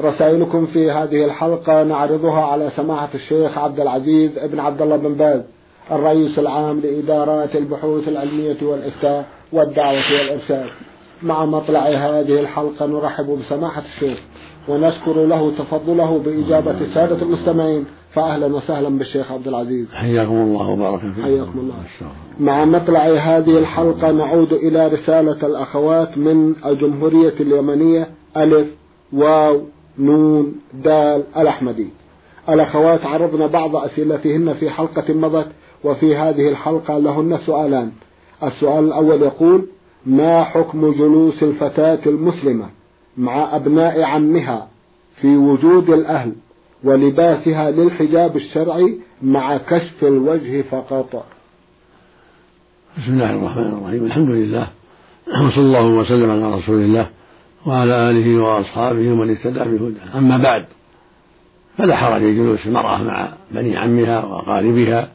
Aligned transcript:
رسائلكم 0.00 0.66
في 0.66 0.90
هذه 0.90 1.24
الحلقة 1.24 1.82
نعرضها 1.82 2.40
على 2.40 2.70
سماحة 2.76 3.08
الشيخ 3.14 3.58
عبد 3.58 3.80
العزيز 3.80 4.38
ابن 4.38 4.60
عبد 4.60 4.82
الله 4.82 4.96
بن 4.96 5.14
باز 5.14 5.42
الرئيس 5.90 6.38
العام 6.38 6.80
لإدارات 6.80 7.56
البحوث 7.56 8.08
العلمية 8.08 8.56
والإفتاء 8.62 9.26
والدعوة 9.52 10.02
والإرشاد. 10.12 10.66
مع 11.22 11.44
مطلع 11.44 11.86
هذه 11.88 12.40
الحلقة 12.40 12.86
نرحب 12.86 13.26
بسماحة 13.26 13.82
الشيخ 13.94 14.18
ونشكر 14.68 15.26
له 15.26 15.52
تفضله 15.58 16.18
بإجابة 16.18 16.80
السادة 16.80 17.22
المستمعين. 17.22 17.84
فأهلا 18.14 18.46
وسهلا 18.46 18.98
بالشيخ 18.98 19.32
عبد 19.32 19.48
العزيز. 19.48 19.86
حياكم 19.92 20.32
الله 20.34 20.68
وبارك 20.70 21.00
فيكم. 21.00 21.22
حياكم 21.22 21.58
الله. 21.58 21.74
مع 22.40 22.64
مطلع 22.64 23.00
هذه 23.00 23.58
الحلقة 23.58 24.12
نعود 24.12 24.52
إلى 24.52 24.88
رسالة 24.88 25.46
الأخوات 25.46 26.18
من 26.18 26.54
الجمهورية 26.66 27.34
اليمنية 27.40 28.08
ألف 28.36 28.66
واو 29.12 29.62
نون 29.98 30.54
دال 30.74 31.24
الأحمدي. 31.36 31.88
الأخوات 32.48 33.06
عرضنا 33.06 33.46
بعض 33.46 33.76
أسئلتهن 33.76 34.54
في 34.54 34.70
حلقة 34.70 35.14
مضت 35.14 35.48
وفي 35.84 36.16
هذه 36.16 36.48
الحلقة 36.48 36.98
لهن 36.98 37.38
سؤالان. 37.46 37.90
السؤال 38.42 38.84
الأول 38.84 39.22
يقول 39.22 39.66
ما 40.06 40.44
حكم 40.44 40.92
جلوس 40.92 41.42
الفتاة 41.42 41.98
المسلمة 42.06 42.66
مع 43.16 43.56
أبناء 43.56 44.02
عمها 44.02 44.68
في 45.20 45.36
وجود 45.36 45.90
الأهل 45.90 46.32
ولباسها 46.84 47.70
للحجاب 47.70 48.36
الشرعي 48.36 48.98
مع 49.22 49.56
كشف 49.56 50.04
الوجه 50.04 50.62
فقط؟ 50.62 51.24
بسم 52.98 53.12
الله 53.12 53.34
الرحمن 53.34 53.78
الرحيم. 53.78 54.04
الحمد 54.04 54.30
لله. 54.30 54.68
وصلى 55.28 55.58
الله 55.58 55.86
وسلم 55.86 56.30
على 56.30 56.54
رسول 56.54 56.82
الله. 56.82 57.06
وعلى 57.66 58.10
آله 58.10 58.42
وأصحابه 58.42 59.12
ومن 59.12 59.30
اهتدى 59.30 59.58
بهداه. 59.58 60.18
أما 60.18 60.36
بعد 60.36 60.66
فلا 61.78 61.96
حرج 61.96 62.20
في 62.20 62.34
جلوس 62.34 62.66
المرأة 62.66 63.02
مع 63.02 63.32
بني 63.50 63.76
عمها 63.76 64.24
وأقاربها 64.24 65.10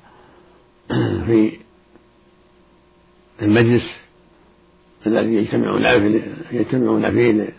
في 1.26 1.52
المجلس 3.42 3.84
الذي 5.06 5.36
يجتمعون 5.36 5.86
يجتمعون 6.52 7.12
فيه 7.12 7.54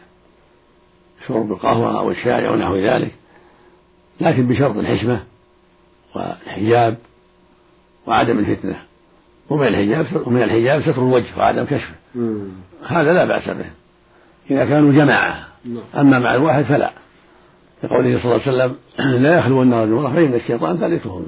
لشرب 1.22 1.52
القهوة 1.52 1.98
أو 2.00 2.10
الشاي 2.10 2.48
أو 2.48 2.56
نحو 2.56 2.76
ذلك 2.76 3.14
لكن 4.20 4.46
بشرط 4.46 4.76
الحشمة 4.76 5.24
والحجاب 6.14 6.98
وعدم 8.06 8.38
الفتنة. 8.38 8.82
ومن 9.50 9.66
الحجاب 9.66 10.06
ومن 10.26 10.42
الحجاب 10.42 10.82
ستر 10.82 11.02
الوجه 11.02 11.38
وعدم 11.38 11.64
كشفه. 11.64 11.94
هذا 12.86 13.12
لا 13.12 13.24
بأس 13.24 13.48
به. 13.48 13.70
إذا 14.50 14.64
كانوا 14.64 14.92
جماعة. 14.92 15.48
نعم. 15.64 15.82
أما 15.94 16.18
مع 16.18 16.34
الواحد 16.34 16.64
فلا. 16.64 16.92
لقوله 17.84 18.18
صلى 18.18 18.24
الله 18.24 18.42
عليه 18.46 18.52
وسلم 18.52 18.76
لا 19.22 19.38
يخلون 19.38 19.74
رجل 19.74 20.14
فإن 20.14 20.34
الشيطان 20.34 20.76
ثالثهما. 20.76 21.26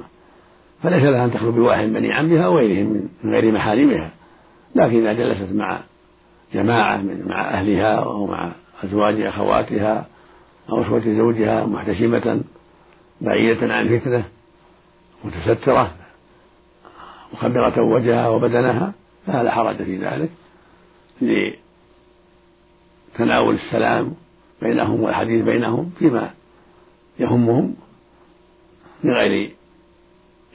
فليس 0.83 1.03
لها 1.03 1.25
أن 1.25 1.31
تخلو 1.31 1.51
بواحد 1.51 1.87
من 1.87 1.93
بني 1.93 2.13
عمها 2.13 2.45
أو 2.45 2.57
غيرهم 2.57 3.09
من 3.23 3.33
غير 3.33 3.51
محارمها. 3.51 4.09
لكن 4.75 5.07
إذا 5.07 5.13
جلست 5.13 5.53
مع 5.53 5.79
جماعة 6.53 6.97
من 6.97 7.25
مع 7.27 7.49
أهلها 7.49 7.95
أو 7.95 8.27
مع 8.27 8.51
أزواج 8.83 9.21
أخواتها 9.21 10.05
أو 10.69 10.81
أخوة 10.81 11.01
زوجها 11.17 11.65
محتشمة 11.65 12.41
بعيدة 13.21 13.73
عن 13.73 13.87
الفتنة 13.87 14.23
متسترة 15.23 15.91
مخبرة 17.33 17.81
وجهها 17.81 18.27
وبدنها 18.27 18.93
فلا 19.27 19.51
حرج 19.51 19.75
في 19.75 19.97
ذلك. 19.97 20.29
لتناول 23.13 23.55
السلام 23.55 24.13
بينهم 24.61 25.01
والحديث 25.01 25.45
بينهم 25.45 25.91
فيما 25.99 26.29
يهمهم 27.19 27.75
من 29.03 29.13
غير 29.13 29.51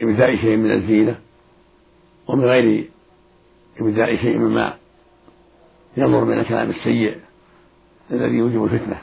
إبداء 0.03 0.37
شيء 0.37 0.57
من 0.57 0.73
الزينة 0.73 1.17
ومن 2.29 2.45
غير 2.45 2.89
إبداء 3.81 4.17
شيء 4.17 4.39
مما 4.39 4.75
ينظر 5.97 6.25
من 6.25 6.39
الكلام 6.39 6.71
السيء 6.71 7.17
الذي 8.11 8.35
يوجب 8.35 8.65
الفتنة. 8.65 8.99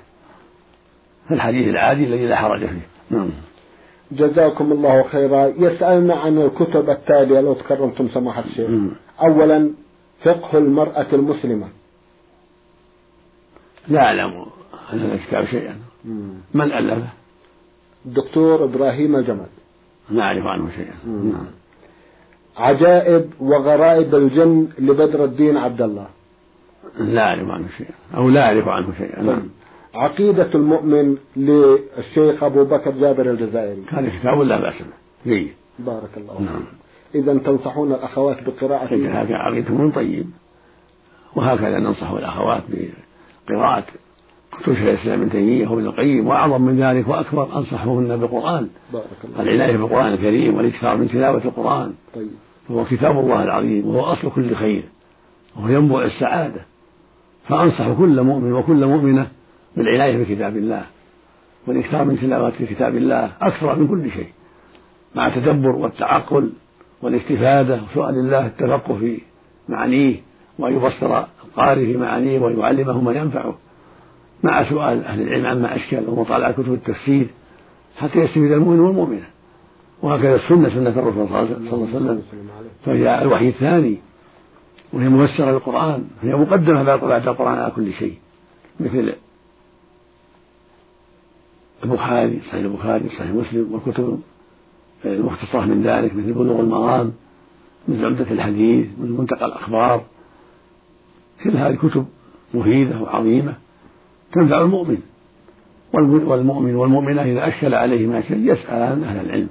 فالحديث 1.30 1.68
العادي 1.68 2.04
الذي 2.04 2.26
لا 2.28 2.36
حرج 2.36 2.60
فيه. 2.60 2.88
نعم. 3.10 3.30
جزاكم 4.12 4.72
الله 4.72 5.04
خيرا. 5.04 5.54
يسألنا 5.58 6.16
عن 6.16 6.38
الكتب 6.42 6.90
التالية 6.90 7.42
لو 7.42 7.54
تكرمتم 7.54 8.10
سماحة 8.10 8.44
الشيخ. 8.46 8.70
أولا 9.22 9.72
فقه 10.24 10.58
المرأة 10.58 11.08
المسلمة. 11.14 11.68
لا 13.88 14.00
أعلم 14.00 14.46
عن 14.92 15.00
هذا 15.00 15.14
الكتاب 15.14 15.46
شيئا. 15.46 15.76
من 16.54 16.72
ألفه؟ 16.72 17.08
الدكتور 18.06 18.64
إبراهيم 18.64 19.16
الجمل. 19.16 19.46
ما 20.10 20.22
أعرف 20.22 20.46
عنه 20.46 20.70
شيئا. 20.70 20.96
نعم. 21.06 21.46
عجائب 22.58 23.30
وغرائب 23.40 24.16
الجن 24.16 24.68
لبدر 24.80 25.24
الدين 25.24 25.58
عبد 25.58 25.82
الله. 25.82 26.08
لا 27.00 27.22
أعرف 27.22 27.50
عنه 27.50 27.68
شيئا. 27.78 27.94
أو 28.16 28.30
لا 28.30 28.46
أعرف 28.46 28.68
عنه 28.68 28.94
شيئا. 28.98 29.22
نعم. 29.22 29.50
عقيدة 29.94 30.54
المؤمن 30.56 31.18
للشيخ 31.36 32.44
أبو 32.44 32.64
بكر 32.64 32.92
جابر 32.92 33.32
الجزائري. 33.32 33.84
هذا 33.90 34.10
كتاب 34.20 34.42
لا 34.42 34.62
بأس 34.62 34.82
به. 34.82 35.32
جيد. 35.32 35.54
بارك 35.80 36.10
الله 36.18 36.42
نعم. 36.42 36.64
إذا 37.16 37.38
تنصحون 37.38 37.92
الأخوات 37.92 38.38
بقراءة. 38.50 38.96
هذا 38.96 39.36
عقيدة 39.36 39.74
من 39.74 39.92
طيب. 39.92 40.30
وهكذا 41.36 41.80
ننصح 41.80 42.12
الأخوات 42.12 42.64
بقراءة 43.50 43.86
كتب 44.60 44.74
شيخ 44.74 44.84
الإسلام 44.84 45.22
ابن 45.22 45.32
تيمية 45.32 45.68
وابن 45.68 45.86
القيم 45.86 46.28
وأعظم 46.28 46.62
من 46.62 46.84
ذلك 46.84 47.08
وأكبر 47.08 47.58
أنصحهن 47.58 48.18
بالقرآن. 48.18 48.70
بارك 48.94 49.06
الله 49.24 49.42
العناية 49.42 49.78
بالقرآن 49.78 50.14
الكريم 50.14 50.58
والإكثار 50.58 50.98
من 50.98 51.10
تلاوة 51.10 51.42
القرآن. 51.46 51.94
طيب. 52.16 52.32
وهو 52.70 52.86
كتاب 52.86 53.20
الله 53.20 53.44
العظيم 53.44 53.88
وهو 53.88 54.02
أصل 54.02 54.32
كل 54.32 54.56
خير 54.56 54.84
وهو 55.56 55.70
ينبع 55.70 56.04
السعادة. 56.04 56.66
فأنصح 57.48 57.92
كل 57.92 58.22
مؤمن 58.22 58.54
وكل 58.54 58.86
مؤمنة 58.86 59.28
بالعناية 59.78 60.24
بكتاب 60.24 60.58
الله 60.58 60.86
والإكثار 61.68 62.06
من 62.06 62.20
تلاوة 62.20 62.54
كتاب 62.70 62.96
الله 62.96 63.32
أكثر 63.42 63.80
من 63.80 63.88
كل 63.88 64.12
شيء 64.12 64.30
مع 65.16 65.28
التدبر 65.28 65.70
والتعقل 65.70 66.52
والإستفادة 67.02 67.82
وسؤال 67.84 68.16
الله 68.16 68.46
التفقه 68.46 68.98
في 69.00 69.22
معانيه 69.70 70.22
وأن 70.60 70.76
يبصر 70.76 71.24
القارئ 71.56 71.86
في 71.86 71.98
معانيه 71.98 72.40
ويعلمه 72.40 73.02
ما 73.02 73.14
ينفعه. 73.14 73.56
مع 74.44 74.70
سؤال 74.70 75.06
أهل 75.06 75.22
العلم 75.22 75.46
عما 75.46 75.76
أشكل 75.76 76.04
ومطالعة 76.08 76.52
كتب 76.52 76.74
التفسير 76.74 77.28
حتى 77.98 78.20
يستفيد 78.20 78.52
المؤمن 78.52 78.80
والمؤمنة. 78.80 79.28
وهكذا 80.02 80.36
السنة 80.36 80.70
سنة 80.70 80.90
الرسول 80.90 81.28
صلى 81.28 81.42
الله 81.42 81.88
عليه 81.88 81.96
وسلم. 81.96 82.22
فهي 82.86 83.22
الوحي 83.22 83.48
الثاني 83.50 83.98
وهي 84.94 85.10
مفسرة 85.10 85.52
للقرآن. 85.52 86.08
هي 86.22 86.36
مقدمة 86.36 86.84
بعد 86.84 87.28
القرآن 87.28 87.58
على 87.58 87.72
كل 87.72 87.94
شيء. 87.94 88.18
مثل 88.80 89.14
البخاري 91.84 92.40
صحيح 92.40 92.64
البخاري 92.64 93.10
صحيح 93.10 93.30
مسلم 93.30 93.74
والكتب 93.74 94.20
المختصرة 95.06 95.66
من 95.66 95.84
ذلك 95.84 96.16
مثل 96.16 96.34
بلوغ 96.34 96.60
المرام 96.60 97.14
مثل 97.88 98.06
عمدة 98.06 98.32
الحديث 98.32 98.88
مثل 99.00 99.12
منتقى 99.12 99.46
الأخبار. 99.46 100.04
كل 101.44 101.58
هذه 101.58 101.76
كتب 101.76 102.06
مفيدة 102.54 103.02
وعظيمة 103.02 103.54
تنفع 104.34 104.62
المؤمن. 104.62 105.02
والمؤمن 105.94 106.76
والمؤمنة 106.76 107.22
إذا 107.22 107.48
أشكل 107.48 107.74
عليه 107.74 108.08
ما 108.08 108.22
شيء 108.22 108.38
يسأل 108.38 109.04
أهل 109.04 109.26
العلم 109.26 109.50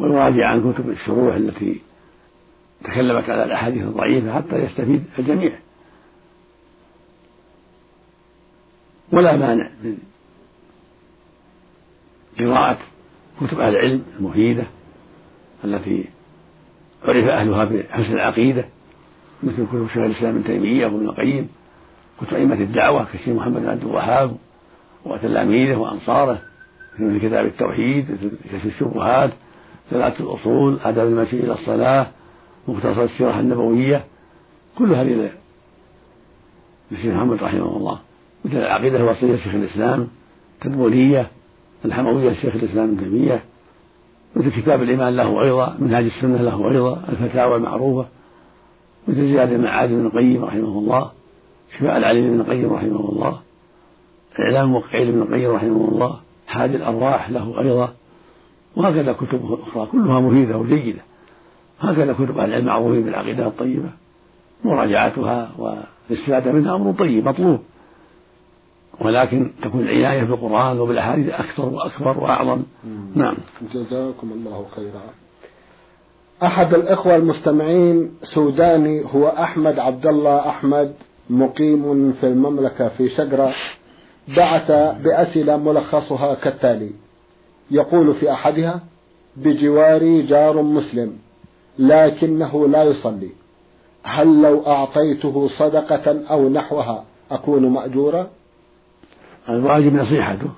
ويراجع 0.00 0.46
عن 0.46 0.72
كتب 0.72 0.90
الشروح 0.90 1.34
التي 1.34 1.80
تكلمت 2.84 3.30
على 3.30 3.44
الأحاديث 3.44 3.82
الضعيفة 3.82 4.34
حتى 4.34 4.56
يستفيد 4.56 5.04
الجميع. 5.18 5.52
ولا 9.12 9.36
مانع 9.36 9.70
من 9.84 9.98
قراءة 12.38 12.78
كتب 13.40 13.60
أهل 13.60 13.76
العلم 13.76 14.02
المفيدة 14.18 14.66
التي 15.64 16.04
عرف 17.04 17.24
أهلها 17.24 17.64
بحسن 17.64 18.12
العقيدة. 18.12 18.64
مثل 19.44 19.66
كتب 19.66 19.88
شيخ 19.88 20.02
الإسلام 20.02 20.34
ابن 20.34 20.44
تيمية 20.44 20.86
وابن 20.86 21.04
القيم 21.04 21.48
كتب 22.20 22.34
أئمة 22.34 22.54
الدعوة 22.54 23.04
كالشيخ 23.12 23.28
محمد 23.28 23.62
بن 23.62 23.68
عبد 23.68 23.82
الوهاب 23.82 24.36
وتلاميذه 25.04 25.76
وأنصاره 25.76 26.38
مثل 26.98 27.28
كتاب 27.28 27.46
التوحيد 27.46 28.10
مثل 28.10 28.30
كشف 28.52 28.66
الشبهات 28.66 29.30
ثلاثة 29.90 30.24
الأصول 30.24 30.78
آداب 30.84 31.06
المشي 31.06 31.40
إلى 31.40 31.52
الصلاة 31.52 32.06
مختصر 32.68 33.02
السيرة 33.02 33.40
النبوية 33.40 34.04
كل 34.78 34.94
هذه 34.94 35.30
للشيخ 36.90 37.14
محمد 37.14 37.42
رحمه 37.42 37.76
الله. 37.76 37.98
مثل 38.44 38.56
العقيدة 38.56 38.96
الوصية 38.96 39.34
لشيخ 39.34 39.54
الإسلام 39.54 40.08
تدمرية 40.60 41.26
الحموية 41.84 42.30
لشيخ 42.30 42.54
الإسلام 42.54 42.88
ابن 42.88 42.98
تيمية 42.98 43.40
مثل 44.36 44.50
كتاب 44.50 44.82
الإيمان 44.82 45.16
له 45.16 45.42
أيضا 45.42 45.76
منهاج 45.78 46.04
السنة 46.04 46.42
له 46.42 46.70
أيضا 46.70 47.04
الفتاوى 47.08 47.56
المعروفة. 47.56 48.08
مثل 49.08 49.26
زيادة 49.26 49.56
المعاد 49.56 49.88
بن 49.88 50.06
القيم 50.06 50.44
رحمه 50.44 50.78
الله 50.78 51.10
شفاء 51.78 51.96
العليم 51.96 52.32
بن 52.32 52.40
القيم 52.40 52.72
رحمه 52.72 53.08
الله 53.08 53.40
إعلام 54.40 54.68
موقعين 54.68 55.12
بن 55.12 55.22
القيم 55.22 55.50
رحمه 55.50 55.88
الله 55.88 56.20
حاد 56.46 56.74
الأرواح 56.74 57.30
له 57.30 57.60
أيضا 57.60 57.94
وهكذا 58.76 59.12
كتب 59.12 59.58
أخرى 59.68 59.86
كلها 59.86 60.20
مفيدة 60.20 60.58
وجيدة 60.58 61.00
هكذا 61.80 62.12
كتب 62.12 62.38
أهل 62.38 62.48
العلم 62.48 62.66
معروفين 62.66 63.04
بالعقيدة 63.04 63.46
الطيبة 63.46 63.90
مراجعتها 64.64 65.50
والاستفادة 65.58 66.52
منها 66.52 66.76
أمر 66.76 66.92
طيب 66.92 67.28
مطلوب 67.28 67.60
ولكن 69.00 69.50
تكون 69.62 69.80
العناية 69.80 70.24
بالقرآن 70.24 70.78
وبالأحاديث 70.78 71.28
أكثر 71.28 71.68
وأكبر 71.68 72.18
وأعظم. 72.18 72.62
نعم. 73.14 73.34
جزاكم 73.74 74.32
الله 74.32 74.66
خيرا. 74.76 75.02
أحد 76.44 76.74
الإخوة 76.74 77.16
المستمعين 77.16 78.14
سوداني 78.22 79.04
هو 79.14 79.28
أحمد 79.28 79.78
عبد 79.78 80.06
الله 80.06 80.48
أحمد 80.48 80.94
مقيم 81.30 82.12
في 82.12 82.26
المملكة 82.26 82.88
في 82.88 83.08
شقرة 83.08 83.54
بعث 84.36 84.70
بأسئلة 85.02 85.56
ملخصها 85.56 86.34
كالتالي. 86.34 86.90
يقول 87.70 88.14
في 88.14 88.32
أحدها 88.32 88.80
بجواري 89.36 90.22
جار 90.22 90.62
مسلم 90.62 91.12
لكنه 91.78 92.68
لا 92.68 92.82
يصلي. 92.82 93.30
هل 94.02 94.42
لو 94.42 94.66
أعطيته 94.66 95.48
صدقة 95.48 96.20
أو 96.30 96.48
نحوها 96.48 97.04
أكون 97.30 97.66
مأجورا؟ 97.66 98.30
الواجب 99.48 99.94
نصيحته 99.94 100.50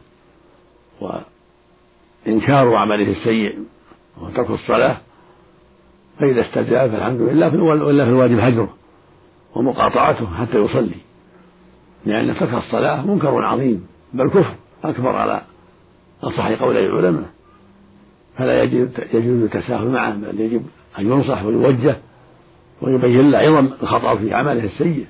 وإنكار 1.01 2.75
عمله 2.75 3.11
السيء 3.11 3.59
وترك 4.23 4.51
الصلاة 4.51 4.97
فإذا 6.19 6.41
استجاب 6.41 6.91
فالحمد 6.91 7.21
لله 7.21 7.51
في 7.51 7.57
الواجب 8.11 8.39
هجره 8.39 8.75
ومقاطعته 9.55 10.27
حتى 10.35 10.59
يصلي. 10.59 10.97
لأن 12.07 12.35
ترك 12.35 12.55
الصلاة 12.55 13.07
منكر 13.07 13.45
عظيم 13.45 13.87
بل 14.15 14.29
كفر 14.29 14.55
أكبر 14.85 15.17
على 15.17 15.43
أصح 16.23 16.49
قول 16.49 16.77
العلماء. 16.77 17.31
فلا 18.39 18.63
يجوز 18.63 19.43
التساهل 19.43 19.89
معه 19.89 20.15
بل 20.15 20.41
يجب 20.41 20.63
أن 20.99 21.07
ينصح 21.07 21.45
ويوجه 21.45 21.97
ويبين 22.83 23.31
له 23.31 23.39
عظم 23.39 23.67
الخطأ 23.83 24.17
في 24.17 24.35
عمله 24.35 24.65
السيء. 24.65 25.07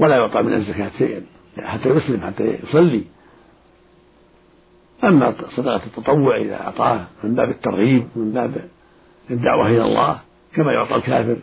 ولا 0.00 0.16
يعطى 0.16 0.42
من 0.42 0.54
الزكاة 0.54 0.90
شيئا 0.98 1.22
حتى 1.58 1.88
يسلم 1.88 2.20
حتى 2.20 2.58
يصلي. 2.64 3.04
أما 5.04 5.34
صدقة 5.56 5.80
التطوع 5.86 6.36
إذا 6.36 6.60
أعطاه 6.60 7.06
من 7.24 7.34
باب 7.34 7.50
الترغيب 7.50 8.08
من 8.16 8.32
باب 8.32 8.68
الدعوة 9.30 9.68
إلى 9.68 9.82
الله 9.82 10.18
كما 10.54 10.72
يعطى 10.72 10.94
الكافر 10.94 11.36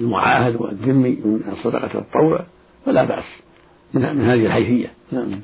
المعاهد 0.00 0.56
والذمي 0.60 1.10
من 1.24 1.54
صدقة 1.64 1.98
التطوع 1.98 2.40
فلا 2.86 3.04
بأس 3.04 3.24
من, 3.94 4.16
من 4.16 4.24
هذه 4.24 4.46
الحيثية. 4.46 4.92
نعم. 5.12 5.40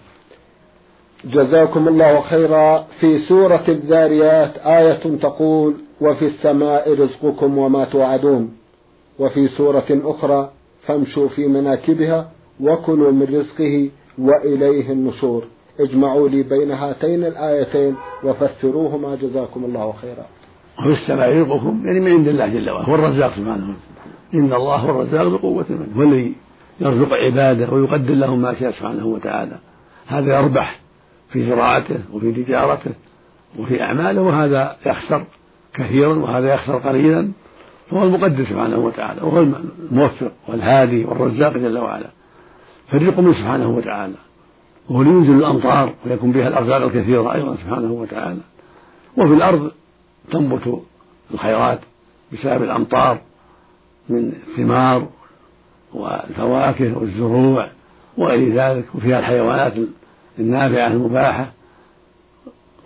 جزاكم 1.24 1.88
الله 1.88 2.20
خيرا. 2.20 2.86
في 3.00 3.18
سورة 3.18 3.64
الذاريات 3.68 4.58
آية 4.58 5.16
تقول 5.16 5.74
وفي 6.00 6.26
السماء 6.26 6.94
رزقكم 6.94 7.58
وما 7.58 7.84
توعدون. 7.84 8.56
وفي 9.18 9.48
سورة 9.48 9.86
أخرى 9.90 10.50
فامشوا 10.86 11.28
في 11.28 11.46
مناكبها 11.46 12.30
وكلوا 12.60 13.12
من 13.12 13.22
رزقه 13.22 13.90
وإليه 14.18 14.92
النشور. 14.92 15.46
اجمعوا 15.80 16.28
لي 16.28 16.42
بين 16.42 16.70
هاتين 16.70 17.24
الآيتين 17.24 17.96
وفسروهما. 18.24 19.14
جزاكم 19.14 19.64
الله 19.64 19.92
خيرا. 19.92 20.26
وفي 20.78 20.92
السماء 20.92 21.36
رزقكم 21.36 21.82
يعني 21.84 22.00
من 22.00 22.12
عند 22.12 22.28
الله 22.28 22.46
جل 22.46 22.70
وعلا 22.70 22.86
هو 22.86 22.94
الرزاق 22.94 23.30
سبحانه 23.30 23.52
وتعالى. 23.54 23.76
إن 24.34 24.52
الله 24.52 24.76
هو 24.76 25.02
الرزاق 25.02 25.22
ذو 25.22 25.36
قوة 25.36 25.64
من 25.70 25.92
هو 25.96 26.02
الذي 26.02 26.34
يرزق 26.80 27.14
عباده 27.14 27.72
ويقدر 27.72 28.14
لهم 28.14 28.42
ما 28.42 28.54
شاء 28.60 28.70
سبحانه 28.70 29.06
وتعالى. 29.06 29.58
هذا 30.06 30.38
يربح 30.38 30.80
في 31.28 31.44
زراعته 31.46 31.98
وفي 32.12 32.32
تجارته 32.32 32.90
وفي 33.58 33.82
أعماله 33.82 34.22
وهذا 34.22 34.76
يخسر 34.86 35.24
كثيرا 35.74 36.14
وهذا 36.14 36.54
يخسر 36.54 36.76
قليلا. 36.76 37.30
فهو 37.90 38.04
المقدر 38.04 38.44
سبحانه 38.44 38.78
وتعالى 38.78 39.22
وهو 39.22 39.46
الموفق 39.90 40.32
والهادي 40.48 41.04
والرزاق 41.04 41.52
جل 41.52 41.78
وعلا. 41.78 42.10
فالرزق 42.88 43.20
منه 43.20 43.32
سبحانه 43.32 43.68
وتعالى 43.70 44.14
وهو 44.88 45.02
اللي 45.02 45.12
ينزل 45.12 45.36
الأمطار 45.36 45.94
ويكون 46.06 46.32
بها 46.32 46.48
الأرزاق 46.48 46.82
الكثيرة 46.82 47.34
أيضا 47.34 47.56
سبحانه 47.56 47.92
وتعالى. 47.92 48.40
وفي 49.16 49.34
الأرض 49.34 49.70
تنبت 50.30 50.82
الخيرات 51.34 51.80
بسبب 52.32 52.62
الأمطار 52.62 53.20
من 54.08 54.32
الثمار 54.48 55.08
والفواكه 55.94 56.98
والزروع 56.98 57.68
وغير 58.18 58.54
ذلك 58.54 58.84
وفيها 58.94 59.18
الحيوانات 59.18 59.72
النافعة 60.38 60.86
المباحة 60.86 61.52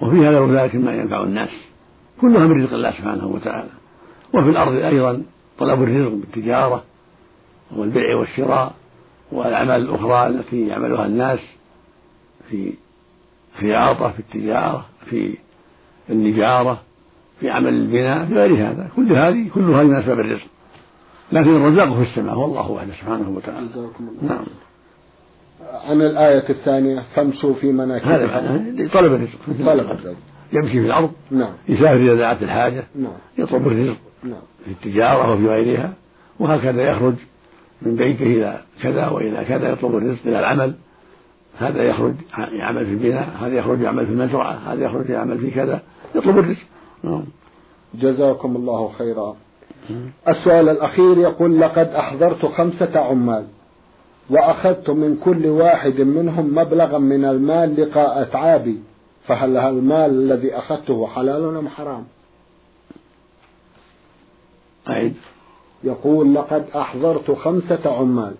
وفيها 0.00 0.30
غير 0.30 0.52
ذلك 0.52 0.74
ما 0.74 0.94
ينفع 0.94 1.22
الناس. 1.22 1.50
كلها 2.20 2.46
من 2.46 2.62
رزق 2.62 2.74
الله 2.74 2.90
سبحانه 2.90 3.26
وتعالى. 3.26 3.70
وفي 4.34 4.50
الأرض 4.50 4.72
أيضا 4.72 5.22
طلب 5.58 5.82
الرزق 5.82 6.10
بالتجارة 6.10 6.84
والبيع 7.76 8.16
والشراء 8.16 8.74
والأعمال 9.32 9.80
الأخرى 9.80 10.26
التي 10.26 10.66
يعملها 10.66 11.06
الناس 11.06 11.40
في 12.50 12.74
خياطة 13.60 14.12
في 14.12 14.18
التجارة 14.18 14.86
في 15.06 15.36
النجارة. 16.10 16.82
في 17.40 17.50
عمل 17.50 17.74
البناء 17.74 18.26
في 18.26 18.34
غير 18.34 18.54
هذا. 18.54 18.88
كل 18.96 19.12
هذه 19.12 19.48
كلها 19.54 19.82
من 19.82 19.96
أسباب 19.96 20.20
الرزق. 20.20 20.46
لكن 21.32 21.56
الرزاق 21.56 21.94
في 21.94 22.02
السماء 22.02 22.34
هو 22.34 22.44
الله 22.44 22.70
وحده 22.70 22.92
سبحانه 22.92 23.30
وتعالى. 23.30 23.66
نعم. 24.22 24.44
عن 25.88 26.00
الآية 26.00 26.48
الثانية 26.50 27.02
فامشوا 27.14 27.54
في 27.54 27.72
مناكبها 27.72 28.40
هذا 28.40 28.88
طلب 28.92 29.12
الرزق. 29.12 29.38
طلب 29.66 29.90
الرزق. 29.90 30.16
يمشي 30.52 30.80
في 30.80 30.86
الأرض. 30.86 31.10
نعم. 31.30 31.52
يسافر 31.68 31.96
إذا 31.96 32.14
دعت 32.14 32.42
الحاجة. 32.42 32.84
نعم. 32.94 33.12
يطلب 33.38 33.66
الرزق. 33.66 33.96
نعم. 34.22 34.42
في 34.64 34.70
التجارة 34.70 35.32
وفي 35.32 35.48
غيرها. 35.48 35.92
وهكذا 36.40 36.82
يخرج 36.82 37.14
من 37.82 37.96
بيته 37.96 38.26
إلى 38.26 38.60
كذا 38.82 39.08
وإلى 39.08 39.44
كذا. 39.44 39.72
يطلب 39.72 39.96
الرزق 39.96 40.26
إلى 40.26 40.38
العمل. 40.38 40.74
هذا 41.58 41.82
يخرج 41.82 42.14
يعمل 42.52 42.86
في 42.86 42.92
البناء. 42.92 43.28
هذا 43.40 43.54
يخرج 43.54 43.80
يعمل 43.80 44.06
في 44.06 44.12
المزرعة. 44.12 44.72
هذا 44.72 44.84
يخرج 44.84 45.08
يعمل 45.08 45.38
في 45.38 45.50
كذا. 45.50 45.82
يطلب 46.14 46.38
الرزق. 46.38 46.66
نعم. 47.02 47.24
جزاكم 47.94 48.56
الله 48.56 48.92
خيرا. 48.98 49.36
السؤال 50.28 50.68
الأخير 50.68 51.18
يقول 51.18 51.60
لقد 51.60 51.86
أحضرت 51.86 52.46
خمسة 52.46 53.00
عمال 53.00 53.46
وأخذت 54.30 54.90
من 54.90 55.16
كل 55.24 55.46
واحد 55.46 56.00
منهم 56.00 56.54
مبلغا 56.54 56.98
من 56.98 57.24
المال 57.24 57.80
لقاء 57.80 58.22
أتعابي 58.22 58.82
فهل 59.26 59.56
المال 59.56 60.10
الذي 60.10 60.54
أخذته 60.54 61.06
حلال 61.06 61.56
أم 61.56 61.68
حرام؟ 61.68 62.04
أعد 64.88 65.14
يقول 65.84 66.34
لقد 66.34 66.64
أحضرت 66.76 67.30
خمسة 67.30 67.90
عمال 67.98 68.34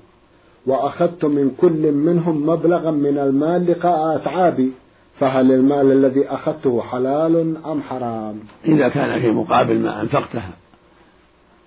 وأخذت 0.67 1.25
من 1.25 1.57
كل 1.61 1.93
منهم 1.93 2.47
مبلغا 2.47 2.91
من 2.91 3.19
المال 3.19 3.71
لقاء 3.71 4.17
أتعابي 4.17 4.73
فهل 5.21 5.53
المال 5.53 5.93
الذي 5.93 6.29
أخذته 6.29 6.83
حلال 6.83 7.57
أم 7.67 7.83
حرام؟ 7.83 8.41
إذا 8.65 8.89
كان 8.89 9.21
في 9.21 9.31
مقابل 9.31 9.79
ما 9.79 10.01
أنفقته 10.01 10.43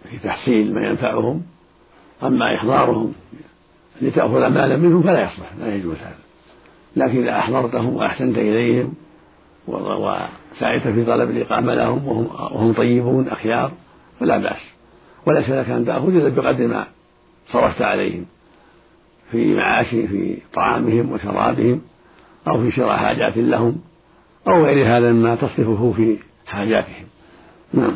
في 0.09 0.17
تحصيل 0.17 0.73
ما 0.73 0.81
ينفعهم 0.81 1.43
أما 2.23 2.55
إحضارهم 2.55 3.13
لتأخذ 4.01 4.47
مالا 4.47 4.77
منهم 4.77 5.03
فلا 5.03 5.21
يصلح 5.21 5.53
لا 5.59 5.75
يجوز 5.75 5.95
هذا. 5.95 6.15
لكن 6.95 7.21
إذا 7.21 7.39
أحضرتهم 7.39 7.95
وأحسنت 7.95 8.37
إليهم 8.37 8.93
وسعيت 9.67 10.87
في 10.87 11.05
طلب 11.05 11.29
الإقامة 11.29 11.73
لهم 11.73 12.07
وهم, 12.07 12.27
وهم 12.55 12.73
طيبون 12.73 13.27
أخيار 13.27 13.71
فلا 14.19 14.37
بأس. 14.37 14.61
وليس 15.27 15.49
لك 15.49 15.69
أن 15.69 15.85
تأخذ 15.85 16.15
إلا 16.15 16.29
بقدر 16.29 16.67
ما 16.67 16.87
صرفت 17.51 17.81
عليهم 17.81 18.25
في 19.31 19.55
معاشهم 19.55 20.07
في 20.07 20.37
طعامهم 20.53 21.11
وشرابهم. 21.11 21.81
أو 22.47 22.61
في 22.61 22.71
شراء 22.71 22.97
حاجات 22.97 23.37
لهم 23.37 23.77
أو 24.47 24.65
غير 24.65 24.97
هذا 24.97 25.11
مما 25.11 25.35
تصرفه 25.35 25.93
في 25.95 26.17
حاجاتهم. 26.45 27.05
نعم. 27.73 27.95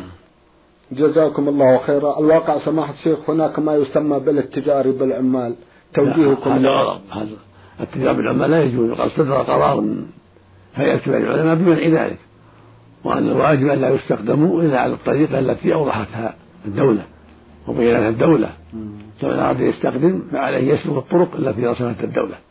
جزاكم 0.92 1.48
الله 1.48 1.78
خيرا. 1.78 2.18
الواقع 2.18 2.58
سماحة 2.58 2.92
الشيخ 2.92 3.30
هناك 3.30 3.58
ما 3.58 3.74
يسمى 3.74 4.20
بالاتجار 4.20 4.90
بالعمال. 4.90 5.54
توجيهكم. 5.94 6.50
هذا 6.50 6.68
غلط. 6.68 7.00
هذا 7.10 7.28
الاتجار 7.80 8.12
بالعمال 8.12 8.50
لا 8.50 8.62
يجوز. 8.62 8.90
قد 8.90 9.08
صدر 9.08 9.34
قرار 9.34 9.84
هيئة 10.74 11.00
العلماء 11.06 11.54
بمنع 11.54 12.02
ذلك. 12.02 12.18
وأن 13.04 13.28
الواجب 13.28 13.66
أن 13.68 13.80
لا 13.80 13.90
يستخدموا 13.90 14.62
إلا 14.62 14.80
على 14.80 14.92
الطريقة 14.92 15.38
التي 15.38 15.74
أوضحتها 15.74 16.34
الدولة 16.64 17.02
وبينتها 17.68 18.08
الدولة. 18.08 18.50
فإن 19.20 19.38
أراد 19.38 19.60
يستخدم 19.60 20.22
فعليه 20.32 20.72
يسلك 20.72 20.96
الطرق 20.96 21.36
التي 21.36 21.66
رسمتها 21.66 22.04
الدولة. 22.04 22.45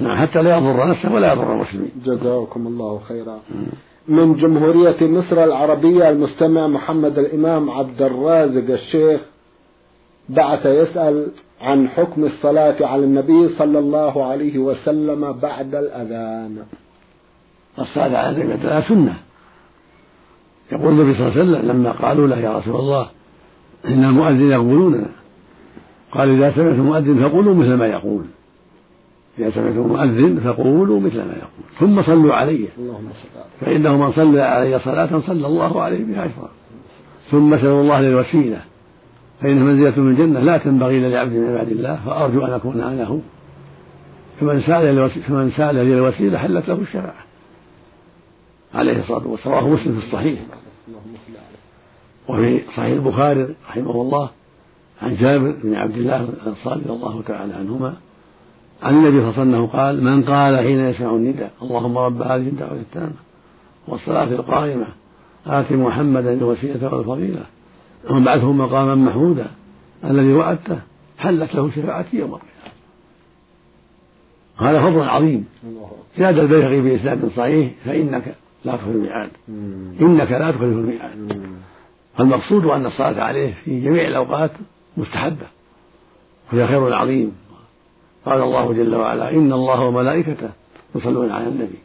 نعم 0.00 0.16
حتى 0.16 0.42
لا 0.42 0.56
يضر 0.58 0.88
نفسه 0.88 1.14
ولا 1.14 1.32
يضر 1.32 1.52
المسلمين. 1.52 1.90
جزاكم 2.06 2.66
الله 2.66 3.00
خيرا. 3.08 3.38
من 4.08 4.36
جمهورية 4.36 4.96
مصر 5.00 5.44
العربية 5.44 6.08
المستمع 6.08 6.66
محمد 6.66 7.18
الإمام 7.18 7.70
عبد 7.70 8.02
الرازق 8.02 8.72
الشيخ 8.72 9.20
بعث 10.28 10.66
يسأل 10.66 11.26
عن 11.60 11.88
حكم 11.88 12.24
الصلاة 12.24 12.86
على 12.86 13.04
النبي 13.04 13.48
صلى 13.48 13.78
الله 13.78 14.24
عليه 14.24 14.58
وسلم 14.58 15.32
بعد 15.32 15.74
الأذان. 15.74 16.56
الصلاة 17.78 18.18
على 18.18 18.42
النبي 18.42 18.66
بعد 18.66 18.82
سنة. 18.82 19.14
يقول 20.72 20.92
النبي 20.92 21.14
صلى 21.14 21.28
الله 21.28 21.38
عليه 21.38 21.42
وسلم 21.42 21.70
لما 21.70 21.90
قالوا 21.90 22.26
له 22.28 22.38
يا 22.38 22.58
رسول 22.58 22.76
الله 22.76 23.08
إن 23.84 24.04
المؤذن 24.04 24.50
يقبلوننا 24.50 25.06
قال 26.12 26.28
إذا 26.28 26.52
سمعتم 26.56 26.80
مؤذن 26.80 27.28
فقولوا 27.28 27.54
مثل 27.54 27.74
ما 27.74 27.86
يقول. 27.86 28.24
إذا 29.38 29.50
سمعتم 29.50 29.88
مؤذن 29.88 30.40
فقولوا 30.44 31.00
مثل 31.00 31.16
ما 31.16 31.34
يقول. 31.36 31.64
ثم 31.78 32.02
صلوا 32.02 32.34
عليه. 32.34 32.68
فإنه 33.60 33.96
من 33.96 34.12
صلى 34.12 34.42
علي 34.42 34.78
صلاة 34.78 35.20
صلى 35.20 35.46
الله 35.46 35.82
عليه 35.82 36.04
بها 36.04 36.20
عشرا 36.22 36.50
ثم 37.30 37.56
سألوا 37.56 37.82
الله 37.82 38.00
للوسيلة 38.00 38.60
فإنها 39.40 39.64
منزلة 39.64 40.00
من 40.02 40.10
الجنة. 40.10 40.40
لا 40.40 40.58
تنبغي 40.58 40.98
إلا 40.98 41.06
لعبد 41.06 41.32
من 41.32 41.48
عباد 41.48 41.68
الله. 41.68 41.98
فأرجو 42.06 42.44
أن 42.44 42.52
أكون 42.52 42.80
أنا 42.80 43.04
هو. 43.04 43.18
فمن 44.40 44.60
سأل 44.60 45.10
فمن 45.10 45.50
سأل 45.50 45.74
لي 45.74 45.94
الوسيلة 45.94 46.38
حلت 46.38 46.68
له 46.68 46.74
الشفاعة 46.74 47.24
عليه 48.74 48.98
الصلاة 48.98 49.26
والسلام. 49.26 49.58
رواه 49.58 49.68
مسلم 49.68 50.00
في 50.00 50.06
الصحيح. 50.06 50.40
وفي 52.28 52.60
صحيح 52.76 52.92
البخاري 52.92 53.54
رحمه 53.68 53.90
الله 53.90 54.30
عن 55.02 55.16
جابر 55.16 55.54
بن 55.62 55.74
عبد 55.74 55.96
الله 55.96 56.20
الأنصاري 56.24 56.80
رضي 56.80 56.92
الله 56.92 57.22
تعالى 57.22 57.54
عنهما 57.54 57.94
عن 58.82 58.94
النبي 58.94 59.20
صلى 59.20 59.30
الله 59.30 59.40
عليه 59.40 59.50
وسلم 59.50 59.66
قال 59.66 60.04
من 60.04 60.24
قال 60.24 60.58
حين 60.58 60.80
يسمع 60.80 61.10
النداء 61.10 61.50
اللهم 61.62 61.98
رب 61.98 62.22
هذه 62.22 62.48
الدعوة 62.48 62.72
التامة 62.72 63.12
والصلاة 63.88 64.24
القائمة 64.24 64.86
آت 65.46 65.72
محمدا 65.72 66.32
الوسيلة 66.32 66.94
والفضيلة 66.94 67.42
وابعثه 68.10 68.52
مقاما 68.52 68.94
محمودا 68.94 69.46
الذي 70.04 70.32
وعدته 70.32 70.78
حلت 71.18 71.54
له 71.54 71.70
شفاعتي 71.70 72.16
يوم 72.16 72.34
القيامة. 72.34 72.48
هذا 74.56 74.90
فضل 74.90 75.08
عظيم. 75.08 75.44
زاد 76.18 76.38
البيهقي 76.38 76.80
بإسناد 76.80 77.30
صحيح 77.36 77.72
فإنك 77.84 78.34
لا 78.64 78.76
تخلف 78.76 78.88
الميعاد. 78.88 79.30
إنك 80.00 80.30
لا 80.30 80.50
تخلف 80.50 80.62
الميعاد. 80.62 81.42
فالمقصود 82.16 82.64
أن 82.64 82.86
الصلاة 82.86 83.22
عليه 83.22 83.52
في 83.64 83.80
جميع 83.80 84.08
الأوقات 84.08 84.50
مستحبة 84.96 85.46
وهي 86.52 86.66
خير 86.66 86.94
عظيم. 86.94 87.32
قال 88.28 88.42
الله 88.42 88.72
جل 88.72 88.94
وعلا 88.94 89.30
إن 89.30 89.52
الله 89.52 89.80
وملائكته 89.86 90.50
يصلون 90.94 91.30
على 91.30 91.46
النبي. 91.46 91.78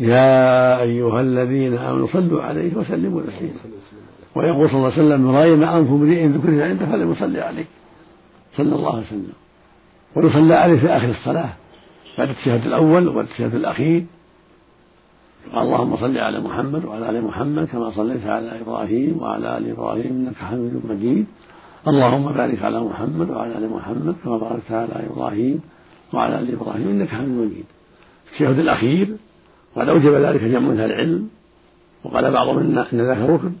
يا 0.00 0.80
أيها 0.82 1.20
الذين 1.20 1.74
آمنوا 1.74 2.08
صلوا 2.12 2.42
عليه 2.42 2.74
وسلموا 2.74 3.22
تسليما. 3.22 3.54
ويقول 4.34 4.68
صلى 4.70 4.78
الله 4.78 4.92
عليه 4.92 5.02
وسلم 5.02 5.30
رايم 5.30 5.62
أنف 5.62 5.90
امرئ 5.90 6.26
ذكر 6.26 6.62
عنده 6.62 6.86
فلم 6.86 7.12
يصلي 7.12 7.40
عليه 7.40 7.64
صلى 8.56 8.74
الله 8.74 8.90
عليه 8.96 9.06
وسلم. 9.06 9.32
ويصلى 10.16 10.54
عليه 10.54 10.80
في 10.80 10.86
آخر 10.86 11.10
الصلاة 11.10 11.48
بعد 12.18 12.28
التشهد 12.28 12.66
الأول 12.66 13.08
وبعد 13.08 13.24
التشهد 13.24 13.54
الأخير. 13.54 14.04
قال 15.54 15.66
اللهم 15.66 15.96
صل 15.96 16.18
على 16.18 16.40
محمد 16.40 16.84
وعلى 16.84 17.10
آل 17.10 17.24
محمد 17.24 17.64
كما 17.64 17.90
صليت 17.90 18.26
على 18.26 18.60
إبراهيم 18.60 19.22
وعلى 19.22 19.58
آل 19.58 19.70
إبراهيم 19.70 20.06
إنك 20.06 20.36
حميد 20.36 20.80
مجيد. 20.88 21.26
اللهم 21.88 22.32
بارك 22.32 22.62
على 22.62 22.80
محمد 22.80 23.30
وعلى 23.30 23.58
آل 23.58 23.70
محمد 23.70 24.14
كما 24.24 24.36
باركت 24.38 24.72
على 24.72 25.06
إبراهيم 25.10 25.60
وعلى 26.12 26.40
آل 26.40 26.52
إبراهيم 26.52 26.88
إنك 26.88 27.08
حميد 27.08 27.28
مجيد. 27.28 27.64
التشهد 28.26 28.58
الأخير 28.58 29.08
وقد 29.76 29.88
أوجب 29.88 30.14
ذلك 30.14 30.44
جمع 30.44 30.68
من 30.68 30.80
العلم 30.80 31.28
وقال 32.04 32.30
بعضهم 32.30 32.58
ان 32.58 33.00
ذاك 33.00 33.30
ركن. 33.30 33.52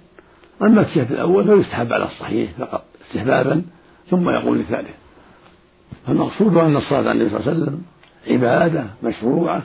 أما 0.62 0.80
التشهد 0.80 1.12
الأول 1.12 1.44
فيستحب 1.44 1.92
على 1.92 2.04
الصحيح 2.04 2.50
فقط 2.58 2.84
استحبابا 3.06 3.62
ثم 4.10 4.30
يقول 4.30 4.58
الثالث 4.60 4.94
فالمقصود 6.06 6.56
أن 6.56 6.76
الصلاة 6.76 6.98
على 6.98 7.12
النبي 7.12 7.30
صلى 7.30 7.40
الله 7.40 7.50
عليه 7.50 7.62
وسلم 7.62 7.82
عبادة 8.26 8.86
مشروعة 9.02 9.62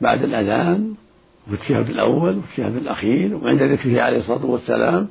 بعد 0.00 0.22
الأذان 0.22 0.94
وفي 1.46 1.54
التشهد 1.54 1.90
الأول 1.90 2.38
وفي 2.38 2.48
التشهد 2.48 2.76
الأخير 2.76 3.36
وعند 3.36 3.62
ذكره 3.62 4.02
عليه 4.02 4.18
الصلاة 4.18 4.46
والسلام 4.46 5.08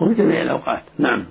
وفي 0.00 0.14
جميع 0.14 0.42
الأوقات. 0.42 0.82
نعم. 0.98 1.24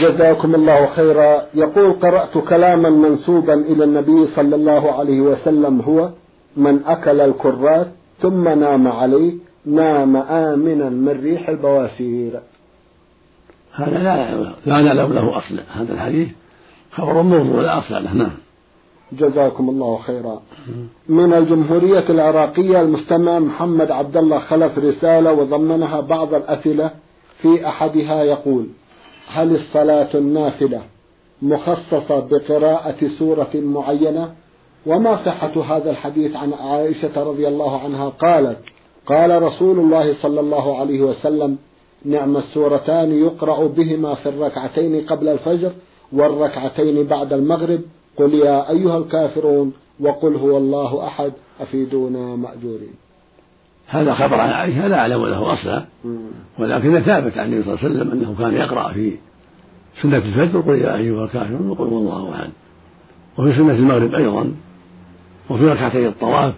جزاكم 0.00 0.54
الله 0.54 0.86
خيرا. 0.86 1.42
يقول 1.54 1.92
قرأت 1.92 2.38
كلاما 2.38 2.90
منسوبا 2.90 3.54
إلى 3.54 3.84
النبي 3.84 4.26
صلى 4.26 4.56
الله 4.56 4.92
عليه 4.92 5.20
وسلم 5.20 5.80
هو 5.80 6.10
من 6.56 6.84
أكل 6.86 7.20
الكرات 7.20 7.86
ثم 8.20 8.48
نام 8.48 8.88
عليه 8.88 9.34
نام 9.66 10.16
آمنا 10.16 10.88
من 10.88 11.20
ريح 11.22 11.48
البواسير. 11.48 12.40
هذا 13.72 13.98
لا 13.98 14.34
لا 14.66 14.82
نعلم 14.82 15.12
له 15.12 15.38
أصل. 15.38 15.60
هذا 15.72 15.92
الحديث 15.92 16.28
خبر 16.92 17.22
موضوع 17.22 17.62
لا 17.62 17.78
أصل 17.78 17.94
له 17.94 18.14
نعم. 18.14 18.30
جزاكم 19.12 19.68
الله 19.68 19.98
خيرا. 19.98 20.40
من 21.08 21.32
الجمهورية 21.32 22.04
العراقية 22.10 22.80
المستمع 22.80 23.38
محمد 23.38 23.90
عبد 23.90 24.16
الله 24.16 24.38
خلف 24.38 24.78
رسالة 24.78 25.32
وضمنها 25.32 26.00
بعض 26.00 26.34
الأسئلة 26.34 26.90
في 27.42 27.68
أحدها 27.68 28.22
يقول 28.22 28.66
هل 29.28 29.54
الصلاة 29.54 30.08
النافلة 30.14 30.82
مخصصة 31.42 32.20
بقراءة 32.20 33.08
سورة 33.18 33.50
معينة؟ 33.54 34.34
وما 34.86 35.16
صحة 35.24 35.76
هذا 35.76 35.90
الحديث 35.90 36.36
عن 36.36 36.52
عائشة 36.52 37.22
رضي 37.22 37.48
الله 37.48 37.80
عنها؟ 37.80 38.08
قالت 38.08 38.58
قال 39.06 39.42
رسول 39.42 39.78
الله 39.78 40.14
صلى 40.22 40.40
الله 40.40 40.78
عليه 40.80 41.00
وسلم 41.00 41.58
نعم 42.04 42.36
السورتان 42.36 43.12
يقرأ 43.12 43.66
بهما 43.66 44.14
في 44.14 44.28
الركعتين 44.28 45.06
قبل 45.06 45.28
الفجر 45.28 45.72
والركعتين 46.12 47.06
بعد 47.06 47.32
المغرب. 47.32 47.80
قل 48.18 48.34
يا 48.34 48.70
أيها 48.70 48.98
الكافرون 48.98 49.72
وقل 50.00 50.36
هو 50.36 50.56
الله 50.56 51.06
أحد 51.06 51.32
أفيدونا 51.60 52.36
مأجورين. 52.36 53.07
هذا 53.88 54.14
خبر 54.14 54.40
عن 54.40 54.50
عائشة 54.50 54.86
لا 54.86 54.98
أعلم 54.98 55.26
له 55.26 55.52
أصلا. 55.52 55.84
ولكن 56.58 57.00
ثابت 57.00 57.38
عن 57.38 57.46
النبي 57.46 57.64
صلى 57.64 57.74
الله 57.74 57.84
عليه 57.84 57.94
وسلم 57.94 58.10
أنه 58.12 58.36
كان 58.38 58.54
يقرأ 58.54 58.92
في 58.92 59.16
سنة 60.02 60.16
الفجر 60.16 60.60
قل 60.60 60.78
يا 60.78 60.96
أيها 60.96 61.24
الكافرون 61.24 61.70
وقل 61.70 61.86
هو 61.86 61.98
الله 61.98 62.34
أحد 62.34 62.50
وفي 63.38 63.56
سنة 63.56 63.72
المغرب 63.72 64.14
أيضا 64.14 64.52
وفي 65.50 65.64
ركعتي 65.64 66.08
الطواف 66.08 66.54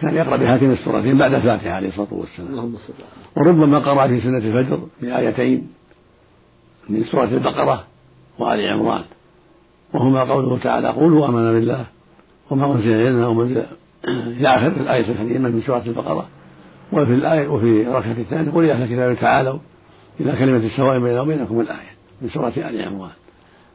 كان 0.00 0.16
يقرأ 0.16 0.36
بهاتين 0.36 0.72
السورتين 0.72 1.18
بعد 1.18 1.34
الفاتحة 1.34 1.70
عليه 1.70 1.88
الصلاة 1.88 2.08
والسلام. 2.10 2.74
وربما 3.36 3.78
قرأ 3.78 4.06
في 4.06 4.20
سنة 4.20 4.38
الفجر 4.38 4.78
بآيتين 5.02 5.68
من 6.88 7.04
سورة 7.04 7.24
البقرة 7.24 7.84
وآل 8.38 8.60
عمران. 8.72 9.04
وهما 9.94 10.24
قوله 10.24 10.58
تعالى 10.58 10.88
قولوا 10.88 11.26
آمنا 11.26 11.52
بالله 11.52 11.84
وما 12.50 12.66
أنزل 12.66 12.90
إلينا 12.90 13.26
ومن 13.26 13.62
إلى 14.08 14.48
آخر 14.48 14.66
الآية 14.66 15.10
الكريمة 15.10 15.48
من 15.48 15.62
سورة 15.66 15.82
البقرة. 15.86 16.28
وفي 16.92 17.14
الآية 17.14 17.48
وفي 17.48 17.82
الركعة 17.82 18.12
الثانية 18.12 18.50
قل 18.50 18.64
يا 18.64 18.72
أهل 18.74 18.82
الكتاب 18.82 19.16
تعالوا 19.16 19.58
إلى 20.20 20.32
كلمة 20.32 20.68
سواء 20.76 20.98
بيننا 20.98 21.20
وبينكم 21.20 21.60
الآية 21.60 21.92
من 22.22 22.28
سورة 22.28 22.52
آل 22.56 22.82
عمران. 22.82 23.10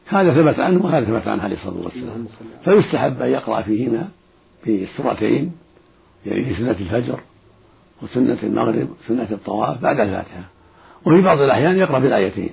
هذا 0.06 0.34
ثبت 0.34 0.58
عنه 0.58 0.84
وهذا 0.84 1.06
ثبت 1.06 1.28
عنه 1.28 1.42
عليه 1.42 1.56
الصلاة 1.56 1.84
والسلام. 1.84 2.26
فيستحب 2.64 3.22
أن 3.22 3.30
يقرأ 3.30 3.62
فيهما 3.62 4.08
في 4.64 4.84
السورتين 4.84 5.52
يعني 6.26 6.44
في 6.44 6.54
سنة 6.54 6.70
الفجر 6.70 7.20
وسنة 8.02 8.38
المغرب 8.42 8.88
وسنة 9.04 9.28
الطواف 9.30 9.82
بعد 9.82 10.00
الفاتحة. 10.00 10.44
وفي 11.06 11.20
بعض 11.20 11.40
الأحيان 11.40 11.76
يقرأ 11.76 11.98
بالآيتين 11.98 12.50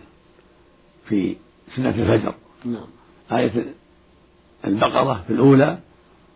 في 1.10 1.36
سنة 1.76 1.90
الفجر. 1.90 2.34
نعم. 2.66 2.88
آية 3.32 3.52
البقرة 4.66 5.24
في 5.28 5.34
الأولى 5.34 5.78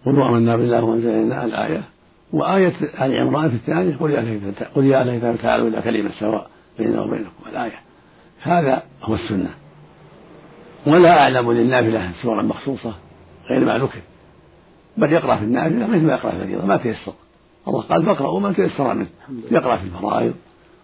قل 0.06 0.22
آمنا 0.22 0.56
بالله 0.56 0.84
وأنزل 0.84 1.10
إلينا 1.10 1.46
الآية. 1.46 1.84
وآية 2.34 2.74
آل 3.02 3.22
عمران 3.22 3.50
في 3.50 3.56
الثانية 3.56 3.96
قل 3.96 4.12
يا 4.12 4.54
قل 4.76 4.86
يا 4.86 5.00
أهل 5.00 5.10
الكتاب 5.10 5.38
تعالوا 5.38 5.68
إلى 5.68 5.82
كلمة 5.82 6.12
سواء 6.20 6.50
بيننا 6.78 7.02
وبينكم 7.02 7.30
الآية. 7.52 7.80
هذا 8.42 8.84
هو 9.04 9.14
السنة. 9.14 9.50
ولا 10.88 11.20
أعلم 11.20 11.52
للنافلة 11.52 12.12
سورة 12.22 12.42
مخصوصة 12.42 12.94
غير 13.50 13.66
ما 13.66 13.78
ذكر. 13.78 14.00
بل 14.98 15.14
يقرأ 15.14 15.36
في 15.36 15.44
النافلة 15.44 15.88
مثل 15.88 16.06
ما 16.06 16.14
يقرأ 16.14 16.32
في 16.32 16.38
الفريضة 16.38 16.66
ما 16.66 16.78
تيسر. 16.78 17.14
الله 17.68 17.82
قال 17.82 18.06
فاقرأوا 18.06 18.40
ما 18.40 18.54
تيسر 18.54 18.94
منه. 18.94 19.08
يقرأ 19.52 19.76
في 19.76 19.84
الفرائض 19.84 20.34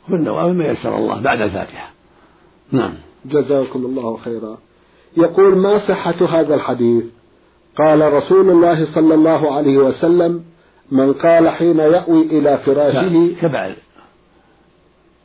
وفي 0.06 0.16
النوافل 0.16 0.54
ما 0.54 0.66
يسر 0.66 0.98
الله 0.98 1.22
بعد 1.22 1.42
الفاتحة. 1.42 1.90
نعم. 2.72 2.94
جزاكم 3.26 3.86
الله 3.86 4.18
خيرا. 4.18 4.58
يقول 5.18 5.58
ما 5.58 5.88
صحة 5.88 6.40
هذا 6.40 6.56
الحديث؟ 6.56 7.04
قال 7.78 8.14
رسول 8.14 8.50
الله 8.50 8.94
صلى 8.94 9.14
الله 9.14 9.56
عليه 9.56 9.78
وسلم 9.78 10.44
من 10.92 11.14
قال 11.14 11.50
حين 11.50 11.80
يأوي 11.80 12.22
إلى 12.22 12.58
فراشه 12.58 13.36
كبعد 13.42 13.76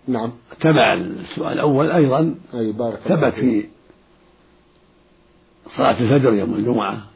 نعم. 0.08 0.32
تبع 0.60 0.94
السؤال 0.94 1.52
الأول 1.52 1.90
أيضا 1.90 2.34
أي 2.54 2.72
بارك 2.72 2.98
ثبت 2.98 3.34
في 3.34 3.64
صلاة 5.76 6.00
الفجر 6.00 6.34
يوم 6.34 6.54
الجمعة. 6.54 7.06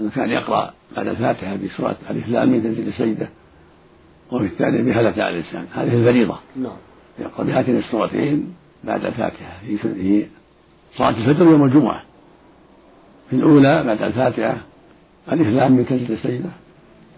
أنه 0.00 0.10
كان 0.10 0.30
يقرأ 0.30 0.72
بعد 0.96 1.06
الفاتحة 1.06 1.56
بسورة 1.56 1.96
الإسلام 2.10 2.50
لام 2.50 2.62
تنزل 2.62 2.88
السجدة 2.88 3.28
وفي 4.32 4.44
الثانية 4.44 4.82
بهلة 4.82 5.22
على 5.22 5.30
الإنسان 5.30 5.66
هذه 5.74 5.94
الفريضة. 5.94 6.38
نعم. 6.56 6.76
يقرأ 7.18 7.44
بهاتين 7.44 7.78
السورتين 7.78 8.54
بعد 8.84 9.04
الفاتحة 9.04 9.58
في 9.80 10.26
صلاة 10.96 11.10
الفجر 11.10 11.44
يوم 11.44 11.64
الجمعة. 11.64 12.02
في 13.30 13.36
الأولى 13.36 13.84
بعد 13.84 14.02
الفاتحة 14.02 14.56
الإسلام 15.32 15.72
من 15.72 15.86
تنزل 15.86 16.12
السجدة 16.12 16.50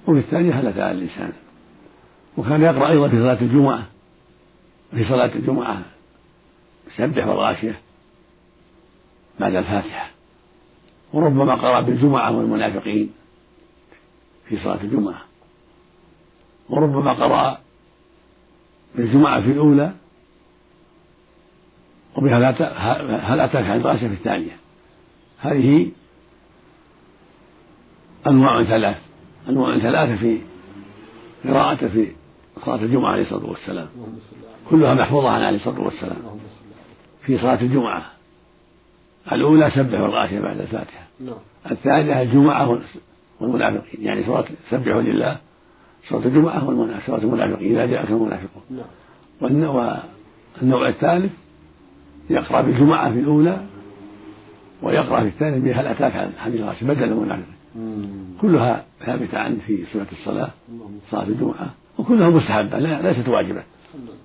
وفي 0.07 0.19
الثانية 0.19 0.53
هلة 0.53 0.85
على 0.85 0.91
الإنسان. 0.93 1.33
وكان 2.37 2.63
يقرأ 2.63 2.91
أيضا 2.91 3.09
في 3.09 3.17
صلاة 3.17 3.41
الجمعة 3.41 3.87
في 4.91 5.05
صلاة 5.05 5.35
الجمعة 5.35 5.83
سبح 6.97 7.27
والغاشية 7.27 7.79
بعد 9.41 9.55
الفاتحة. 9.55 10.11
وربما 11.13 11.55
قرأ 11.55 11.81
بالجمعة 11.81 12.37
والمنافقين 12.39 13.11
في 14.49 14.57
صلاة 14.57 14.83
الجمعة. 14.83 15.23
وربما 16.69 17.13
قرأ 17.13 17.59
بالجمعة 18.95 19.41
في 19.41 19.51
الأولى 19.51 19.93
وبهل 22.17 22.45
هل 22.45 23.41
أتاك 23.41 23.65
عن 23.65 23.77
الغاشية 23.77 24.09
في 24.09 24.15
الثانية. 24.15 24.57
هذه 25.39 25.91
أنواع 28.27 28.63
ثلاث 28.63 28.97
أنواع 29.49 29.79
ثلاثة 29.79 30.17
في 30.17 30.39
قراءة 31.45 31.89
في 31.89 32.07
صلاة 32.65 32.83
الجمعة 32.83 33.13
عليه 33.13 33.23
الصلاة 33.23 33.47
والسلام. 33.47 33.89
كلها 34.71 34.95
محفوظة 34.95 35.31
عن 35.31 35.43
عليه 35.43 35.57
الصلاة 35.57 35.81
والسلام. 35.81 36.17
في 37.23 37.39
صلاة 37.39 37.61
الجمعة. 37.61 38.07
الأولى 39.33 39.71
سبح 39.71 40.01
والغاشية 40.01 40.41
بعد 40.41 40.61
الفاتحة. 40.61 41.07
الثانية 41.71 42.23
الجمعة 42.23 42.79
والمنافقين. 43.41 44.05
يعني 44.05 44.25
صلاة 44.25 44.45
سبحوا 44.71 45.03
لله 45.03 45.39
صلاة 46.09 46.27
الجمعة 46.27 46.69
والمنافقين 46.69 47.07
صلاة 47.07 47.25
المنافقين. 47.25 47.73
إذا 47.73 47.87
جاءك 47.87 48.11
المنافقون. 48.11 48.63
والنوع 49.41 50.89
الثالث 50.89 51.33
يقرأ 52.31 52.61
بالجمعة 52.61 53.13
في 53.13 53.19
الأولى 53.19 53.61
ويقرأ 54.83 55.21
في 55.21 55.27
الثانية 55.27 55.59
بهل 55.59 55.87
أتاك 55.87 56.31
حديث 56.39 56.61
الغاشية 56.61 56.87
بدل 56.87 57.05
المنافقين. 57.05 57.62
كلها 58.41 58.85
ثابتة 59.07 59.39
عنه 59.39 59.59
في 59.67 59.85
سنة 59.93 60.07
الصلاة 60.13 60.51
صلاة 61.11 61.23
الجمعة 61.23 61.75
وكلها 61.99 62.31
مستحبة 62.31 62.79
لا 62.79 63.13
ليست 63.13 63.29
واجبة. 63.29 63.63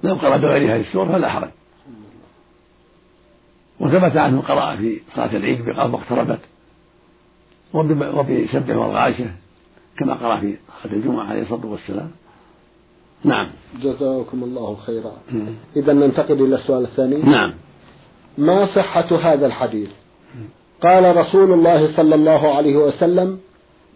لو 0.03 0.15
قرأ 0.15 0.37
بغير 0.37 0.75
هذه 0.75 0.81
السور 0.81 1.05
فلا 1.05 1.29
حرج. 1.29 1.49
وثبت 3.79 4.17
عنه 4.17 4.41
قرأ 4.41 4.75
في 4.75 5.01
صلاة 5.15 5.35
العيد 5.35 5.65
بقرب 5.65 5.95
اقتربت 5.95 6.39
وبسبح 7.73 8.75
والغاشية 8.75 9.35
كما 9.97 10.13
قرأ 10.13 10.37
في 10.37 10.55
صلاة 10.83 10.93
الجمعة 10.93 11.25
عليه 11.25 11.41
الصلاة 11.41 11.65
والسلام. 11.65 12.11
نعم. 13.23 13.49
جزاكم 13.81 14.43
الله 14.43 14.75
خيرا. 14.75 15.11
إذا 15.75 15.93
ننتقل 15.93 16.45
إلى 16.45 16.55
السؤال 16.55 16.83
الثاني. 16.83 17.21
نعم. 17.21 17.53
ما 18.37 18.65
صحة 18.65 19.33
هذا 19.33 19.45
الحديث؟ 19.45 19.89
قال 20.83 21.17
رسول 21.17 21.51
الله 21.53 21.95
صلى 21.95 22.15
الله 22.15 22.55
عليه 22.55 22.77
وسلم 22.77 23.39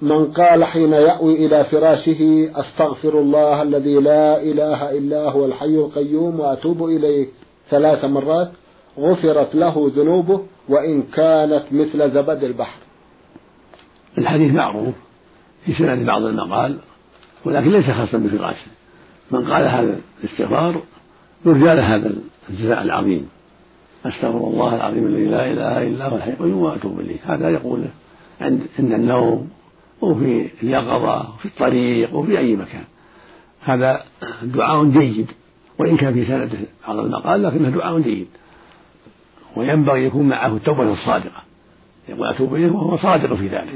من 0.02 0.26
قال 0.26 0.64
حين 0.64 0.94
يأوي 0.94 1.46
إلى 1.46 1.64
فراشه 1.64 2.52
أستغفر 2.56 3.20
الله 3.20 3.62
الذي 3.62 3.96
لا 3.96 4.42
إله 4.42 4.98
إلا 4.98 5.30
هو 5.30 5.46
الحي 5.46 5.76
القيوم 5.76 6.40
وأتوب 6.40 6.84
إليه 6.84 7.28
ثلاث 7.70 8.06
مرات 8.06 8.52
غفرت 8.98 9.56
له 9.56 9.92
ذنوبه 9.96 10.42
وإن 10.70 11.04
كانت 11.04 11.64
مثل 11.72 12.12
زبد 12.12 12.44
البحر. 12.44 12.80
الحديث 14.18 14.54
معروف 14.54 14.96
في 15.66 15.74
سنن 15.74 16.06
بعض 16.06 16.22
المقال 16.24 16.80
ولكن 17.46 17.72
ليس 17.72 17.86
خاصا 17.86 18.18
بفراشه. 18.18 18.68
من 19.32 19.52
قال 19.52 19.64
هذا 19.68 20.00
الاستغفار 20.24 20.82
يرجى 21.46 21.66
له 21.66 21.96
هذا 21.96 22.14
الجزاء 22.50 22.82
العظيم. 22.82 23.30
أستغفر 24.06 24.48
الله 24.48 24.76
العظيم 24.76 25.06
الذي 25.06 25.26
لا 25.26 25.52
إله 25.52 25.88
إلا 25.88 26.08
هو 26.10 26.16
الحي 26.16 26.30
القيوم 26.30 26.62
وأتوب 26.62 27.00
إليه. 27.00 27.18
هذا 27.26 27.50
يقوله 27.50 27.90
عند 28.42 28.62
عند 28.80 28.92
النوم 28.92 29.50
وفي 30.02 30.50
اليقظة 30.64 31.34
وفي 31.34 31.46
الطريق 31.46 32.16
وفي 32.16 32.38
أي 32.38 32.56
مكان. 32.56 32.84
هذا 33.62 34.04
دعاء 34.44 34.86
جيد 34.86 35.32
وإن 35.80 35.98
كان 35.98 36.14
في 36.14 36.26
سنده 36.26 36.58
بعض 36.88 37.00
المقال 37.00 37.44
لكنه 37.44 37.70
دعاء 37.70 38.00
جيد. 38.00 38.28
وينبغي 39.56 40.06
يكون 40.06 40.30
معه 40.30 40.56
التوبة 40.56 40.94
الصادقة. 40.94 41.44
يقول 42.10 42.28
أتوب 42.28 42.56
إليه 42.56 42.72
وهو 42.72 42.98
صادق 42.98 43.34
في 43.34 43.48
ذلك. 43.48 43.74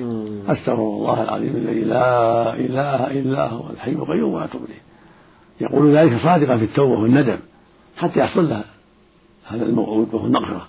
أستغفر 0.48 0.82
الله 0.82 1.24
العظيم 1.24 1.56
الذي 1.56 1.82
لا 1.82 2.54
إله 2.54 3.12
إلا 3.12 3.50
هو 3.50 3.70
الحي 3.70 3.92
القيوم 3.92 4.34
وأتوب 4.34 4.62
إليه. 4.64 4.82
يقول 5.62 5.96
ذلك 5.96 6.22
صادقا 6.24 6.58
في 6.58 6.64
التوبة 6.64 7.02
والندم 7.02 7.38
حتى 7.98 8.20
يحصل 8.20 8.50
له 8.50 8.64
هذا 9.48 9.66
الموعود 9.66 10.14
وهو 10.14 10.26
المغفرة 10.26 10.68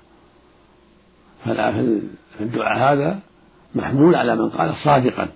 فالدعاء 1.44 2.78
هذا 2.78 3.20
محمول 3.74 4.14
على 4.14 4.36
من 4.36 4.48
قال 4.48 4.74
صادقا 4.84 5.28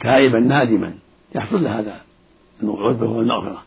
تائبا 0.00 0.40
نادما. 0.40 0.94
يحصل 1.34 1.64
له 1.64 1.78
هذا 1.78 2.00
الموعود 2.62 3.02
وهو 3.02 3.20
المغفرة 3.20 3.62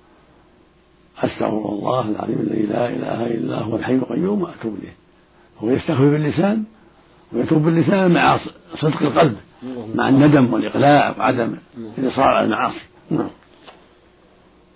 أستغفر 1.17 1.69
الله 1.69 2.09
العظيم 2.09 2.39
الذي 2.39 2.61
لا 2.61 2.89
إله 2.89 3.25
إلا 3.25 3.59
هو 3.59 3.75
الحي 3.75 3.95
القيوم 3.95 4.41
وأتوب 4.41 4.75
إليه. 4.79 4.93
هو 5.63 5.69
يستغفر 5.69 6.09
باللسان 6.09 6.63
ويتوب 7.31 7.61
باللسان 7.61 8.11
مع 8.13 8.39
صدق 8.75 9.01
القلب 9.01 9.37
مع 9.95 10.09
الندم 10.09 10.53
والإقلاع 10.53 11.15
وعدم 11.19 11.55
الإصرار 11.97 12.27
على 12.27 12.45
المعاصي. 12.45 12.81
نعم. 13.09 13.29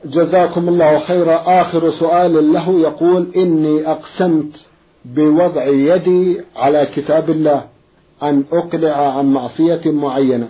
جزاكم 0.06 0.70
الله 0.70 1.00
خيرا. 1.00 1.62
آخر 1.62 1.92
سؤال 1.92 2.54
له 2.54 2.80
يقول 2.80 3.28
إني 3.36 3.92
أقسمت 3.92 4.52
بوضع 5.06 5.66
يدي 5.66 6.42
على 6.56 6.86
كتاب 6.96 7.30
الله 7.30 7.64
أن 8.24 8.44
أقلع 8.54 9.18
عن 9.18 9.34
معصية 9.34 9.82
معينة 9.86 10.50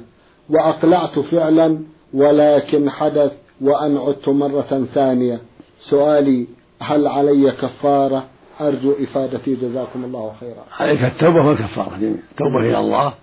وأقلعت 0.49 1.19
فعلا 1.19 1.79
ولكن 2.13 2.89
حدث 2.89 3.31
وأن 3.61 3.97
عدت 3.97 4.29
مرة 4.29 4.87
ثانية. 4.93 5.41
سؤالي 5.79 6.47
هل 6.81 7.07
علي 7.07 7.51
كفارة؟ 7.51 8.25
أرجو 8.61 8.93
إفادتي. 9.03 9.55
جزاكم 9.55 10.03
الله 10.03 10.33
خيرا. 10.39 10.63
عليك 10.79 11.03
التوبة 11.03 11.47
والكفارة 11.47 11.95
التوبة 12.31 12.59
إلى 12.59 12.79
الله. 12.79 13.13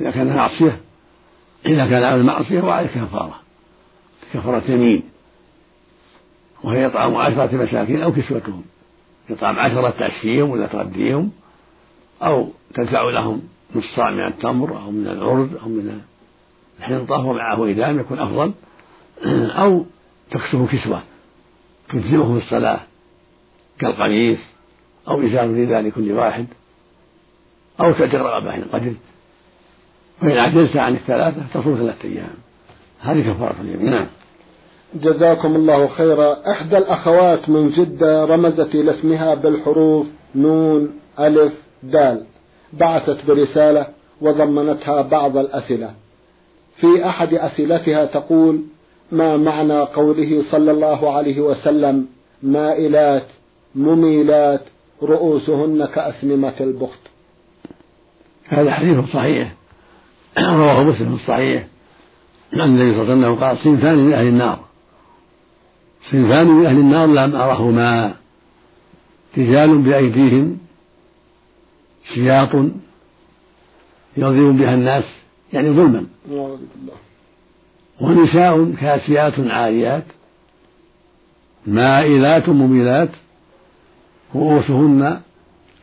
إذا 0.00 0.10
كان 0.10 0.36
معصية 0.36 0.80
إذا 1.66 1.86
كان 1.86 2.02
عمل 2.02 2.22
معصية 2.22 2.62
وعليك 2.62 2.90
كفارة. 2.90 3.34
كفارة 4.34 4.62
يمين. 4.68 5.11
وهي 6.64 6.86
إطعام 6.86 7.16
عشرة 7.16 7.56
مساكين 7.56 8.02
أو 8.02 8.12
كسوتهم. 8.12 8.62
إطعام 9.30 9.58
عشرة 9.58 9.90
تأشفيهم 9.90 10.50
ولا 10.50 10.66
تغديهم 10.66 11.30
أو 12.22 12.48
تدفع 12.74 13.10
لهم 13.10 13.42
نص 13.74 13.84
صاع 13.96 14.10
من 14.10 14.26
التمر 14.26 14.78
أو 14.78 14.90
من 14.90 15.06
العرض 15.06 15.58
أو 15.62 15.68
من 15.68 16.00
الحنطة 16.78 17.26
ومعه 17.26 17.70
إدام 17.70 17.98
يكون 18.00 18.18
أفضل. 18.18 18.52
أو 19.62 19.86
تكسوه 20.30 20.66
كسوة. 20.66 21.02
تجزئه 21.88 22.38
في 22.38 22.44
الصلاة 22.44 22.80
كالقميص 23.78 24.38
أو 25.08 25.26
إزار 25.26 25.50
رداء 25.50 25.80
لكل 25.80 26.12
واحد. 26.12 26.46
أو 27.80 27.92
تعتق 27.92 28.20
رغبة 28.20 28.54
إن 28.54 28.64
قدرت 28.72 28.96
فإن 30.20 30.38
عجزت 30.38 30.76
عن 30.76 30.94
الثلاثة 30.94 31.42
تصوم 31.54 31.76
ثلاثة 31.76 32.08
أيام. 32.08 32.34
هذه 33.00 33.32
كفارة 33.32 33.56
اليمين. 33.60 33.90
نعم. 33.90 34.06
جزاكم 34.94 35.56
الله 35.56 35.88
خيرا. 35.88 36.50
إحدى 36.50 36.78
الأخوات 36.78 37.48
من 37.48 37.70
جدة 37.70 38.24
رمزت 38.24 38.74
إلى 38.74 38.90
اسمها 38.90 39.34
بالحروف 39.34 40.06
نون 40.34 40.90
ألف 41.18 41.52
دال. 41.82 42.24
بعثت 42.72 43.26
برسالة 43.28 43.86
وضمنتها 44.20 45.02
بعض 45.02 45.36
الأسئلة. 45.36 45.90
في 46.76 47.08
أحد 47.08 47.34
أسئلتها 47.34 48.04
تقول 48.04 48.62
ما 49.12 49.36
معنى 49.36 49.80
قوله 49.80 50.42
صلى 50.50 50.70
الله 50.70 51.12
عليه 51.12 51.40
وسلم؟ 51.40 52.06
مائلات 52.42 53.26
مميلات 53.74 54.60
رؤوسهن 55.02 55.84
كأسنمة 55.84 56.54
البخت. 56.60 57.00
هذا 58.48 58.70
حديث 58.70 58.98
صحيح. 59.12 59.52
رواه 60.38 60.82
مسلم 60.82 61.16
في 61.16 61.22
الصحيح 61.22 61.66
عن 62.52 62.68
النبي 62.68 62.92
صلى 62.92 63.02
الله 63.02 63.12
عليه 63.12 63.22
وسلم 63.22 63.44
قال 63.44 63.58
صنفان 63.58 63.98
من 63.98 64.12
أهل 64.12 64.26
النار. 64.26 64.71
صنفان 66.10 66.46
من 66.46 66.66
أهل 66.66 66.78
النار 66.78 67.06
لم 67.06 67.36
أرهما. 67.36 68.14
رجال 69.38 69.78
بأيديهم 69.78 70.58
سياط 72.14 72.54
يضرب 74.16 74.56
بها 74.58 74.74
الناس 74.74 75.04
يعني 75.52 75.70
ظلما. 75.70 76.06
ونساء 78.00 78.72
كاسيات 78.80 79.34
عاريات 79.38 80.04
مائلات 81.66 82.48
مميلات 82.48 83.08
رؤوسهن 84.34 85.20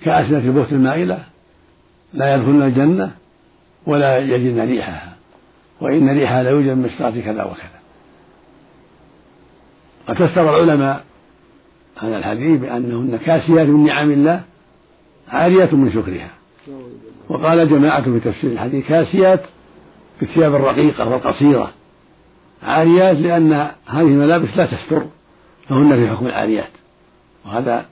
كأسنة 0.02 0.38
البخت 0.38 0.72
المائلة 0.72 1.24
لا 2.14 2.36
يدخلن 2.36 2.62
الجنة 2.62 3.12
ولا 3.86 4.18
يجدن 4.18 4.60
ريحها 4.62 5.16
وإن 5.82 6.10
ريحها 6.10 6.44
لا 6.44 6.50
يوجد 6.50 6.70
من 6.70 6.90
كذا 7.22 7.44
وكذا. 7.44 7.79
وفسر 10.10 10.50
العلماء 10.50 11.04
هذا 12.00 12.18
الحديث 12.18 12.62
بأنهن 12.62 13.20
كاسيات 13.26 13.68
من 13.68 13.84
نعم 13.84 14.12
الله 14.12 14.42
عاريات 15.30 15.74
من 15.74 15.92
شكرها. 15.92 16.30
وقال 17.30 17.70
جماعة 17.70 18.02
في 18.02 18.20
تفسير 18.20 18.52
الحديث 18.52 18.88
كاسيات 18.88 19.42
بالثياب 20.20 20.56
الرقيقة 20.56 21.10
والقصيرة. 21.10 21.72
عاريات 22.64 23.18
لأن 23.18 23.54
هذه 23.86 24.02
الملابس 24.02 24.58
لا 24.58 24.66
تستر 24.66 25.06
فهن 25.70 25.96
في 25.96 26.10
حكم 26.10 26.28
العاريات. 26.28 26.70
وهذا 27.46 27.86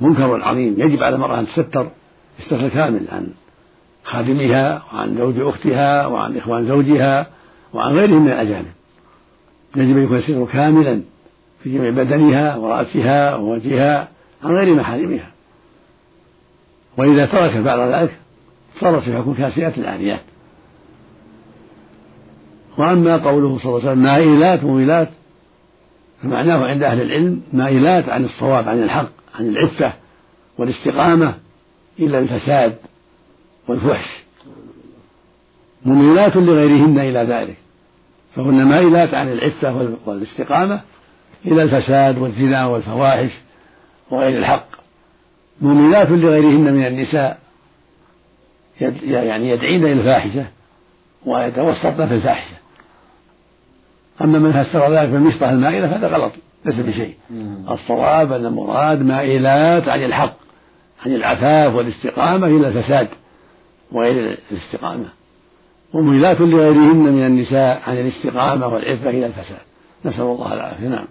منكر 0.00 0.42
عظيم. 0.42 0.74
يجب 0.78 1.02
على 1.02 1.14
المرأة 1.14 1.40
أن 1.40 1.46
تستر 1.46 1.88
الستر 2.38 2.68
كامل 2.68 3.02
عن 3.12 3.28
خادمها 4.04 4.82
وعن 4.92 5.16
زوج 5.18 5.40
أختها 5.40 6.06
وعن 6.06 6.36
إخوان 6.36 6.66
زوجها 6.66 7.26
وعن 7.72 7.92
غيرهم 7.92 8.22
من 8.22 8.28
الأجانب. 8.28 8.72
يجب 9.76 9.96
أن 9.96 10.04
يكون 10.04 10.16
الستر 10.16 10.44
كاملا. 10.52 11.13
في 11.64 11.70
جميع 11.70 11.90
بدنها 11.90 12.56
ورأسها 12.56 13.36
ووجهها 13.36 14.08
عن 14.42 14.50
غير 14.50 14.74
محارمها. 14.74 15.30
وإذا 16.96 17.26
ترك 17.26 17.56
بعد 17.56 17.92
ذلك 17.92 18.16
صارت 18.80 19.02
في 19.02 19.16
حكم 19.16 19.34
كاسيات 19.34 19.78
العاريات. 19.78 20.20
وأما 22.78 23.16
قوله 23.16 23.58
صلى 23.58 23.68
الله 23.68 23.80
عليه 23.80 23.90
وسلم 23.90 24.02
مائلات 24.02 24.64
مميلات 24.64 25.08
فمعناه 26.22 26.64
عند 26.64 26.82
أهل 26.82 27.00
العلم 27.00 27.42
مائلات 27.52 28.08
عن 28.08 28.24
الصواب 28.24 28.68
عن 28.68 28.82
الحق 28.82 29.10
عن 29.34 29.48
العفة 29.48 29.92
والاستقامة 30.58 31.34
إلى 31.98 32.18
الفساد 32.18 32.76
والفحش. 33.68 34.24
مميلات 35.84 36.36
لغيرهن 36.36 36.98
إلى 36.98 37.18
ذلك. 37.18 37.56
فهن 38.34 38.64
مائلات 38.64 39.14
عن 39.14 39.32
العفة 39.32 39.96
والاستقامة 40.06 40.80
إلى 41.46 41.62
الفساد 41.62 42.18
والزنا 42.18 42.66
والفواحش 42.66 43.30
وغير 44.10 44.38
الحق. 44.38 44.66
مميلات 45.60 46.10
لغيرهن 46.10 46.74
من 46.74 46.86
النساء 46.86 47.38
يعني 49.02 49.50
يدعين 49.50 49.84
إلى 49.84 49.92
الفاحشة 49.92 50.44
ويتوسطن 51.26 52.08
في 52.08 52.14
الفاحشة. 52.14 52.56
أما 54.22 54.38
من 54.38 54.52
فسر 54.52 54.92
ذلك 54.92 55.08
بالمشطة 55.08 55.50
المائلة 55.50 55.88
فهذا 55.88 56.08
غلط 56.08 56.32
ليس 56.64 56.74
بشيء. 56.74 57.14
الصواب 57.70 58.32
أن 58.32 58.46
المراد 58.46 59.02
مائلات 59.02 59.88
عن 59.88 60.04
الحق 60.04 60.36
عن 61.06 61.14
العفاف 61.14 61.74
والاستقامة 61.74 62.46
إلى 62.46 62.68
الفساد 62.68 63.08
وغير 63.92 64.38
الاستقامة. 64.52 65.08
وميلات 65.92 66.40
لغيرهن 66.40 66.96
من 66.96 67.26
النساء 67.26 67.82
عن 67.86 67.98
الاستقامة 67.98 68.66
والعفة 68.66 69.10
إلى 69.10 69.26
الفساد. 69.26 69.60
نسأل 70.04 70.22
الله 70.22 70.54
العافية. 70.54 70.88
نعم. 70.88 71.06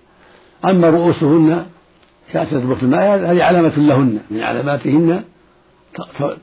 أما 0.69 0.89
رؤوسهن 0.89 1.65
كاسة 2.31 2.59
بخت 2.59 2.83
الماء 2.83 3.31
هذه 3.31 3.43
علامة 3.43 3.77
لهن 3.77 4.19
من 4.29 4.39
علاماتهن 4.39 5.23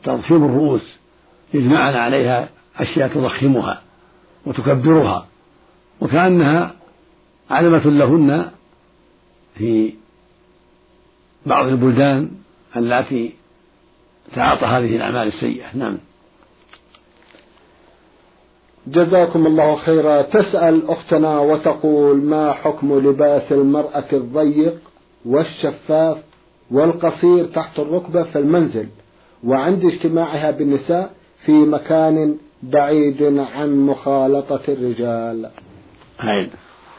تضخيم 0.04 0.44
الرؤوس 0.44 0.96
يجمعن 1.54 1.94
عليها 1.94 2.48
أشياء 2.76 3.08
تضخمها 3.08 3.80
وتكبرها 4.46 5.26
وكأنها 6.00 6.72
علامة 7.50 7.84
لهن 7.84 8.50
في 9.58 9.94
بعض 11.46 11.66
البلدان 11.66 12.30
التي 12.76 13.34
تعاطى 14.34 14.66
هذه 14.66 14.96
الأعمال 14.96 15.28
السيئة. 15.28 15.76
نعم. 15.76 15.98
جزاكم 18.90 19.46
الله 19.46 19.76
خيرا 19.76 20.22
تسأل 20.22 20.88
أختنا 20.88 21.38
وتقول 21.40 22.22
ما 22.22 22.52
حكم 22.52 22.98
لباس 22.98 23.52
المرأة 23.52 24.04
الضيق 24.12 24.74
والشفاف 25.26 26.18
والقصير 26.70 27.46
تحت 27.46 27.78
الركبة 27.78 28.22
في 28.22 28.38
المنزل 28.38 28.86
وعند 29.44 29.84
اجتماعها 29.84 30.50
بالنساء 30.50 31.10
في 31.44 31.52
مكان 31.52 32.36
بعيد 32.62 33.38
عن 33.38 33.86
مخالطة 33.86 34.60
الرجال 34.68 35.50
هين. 36.20 36.50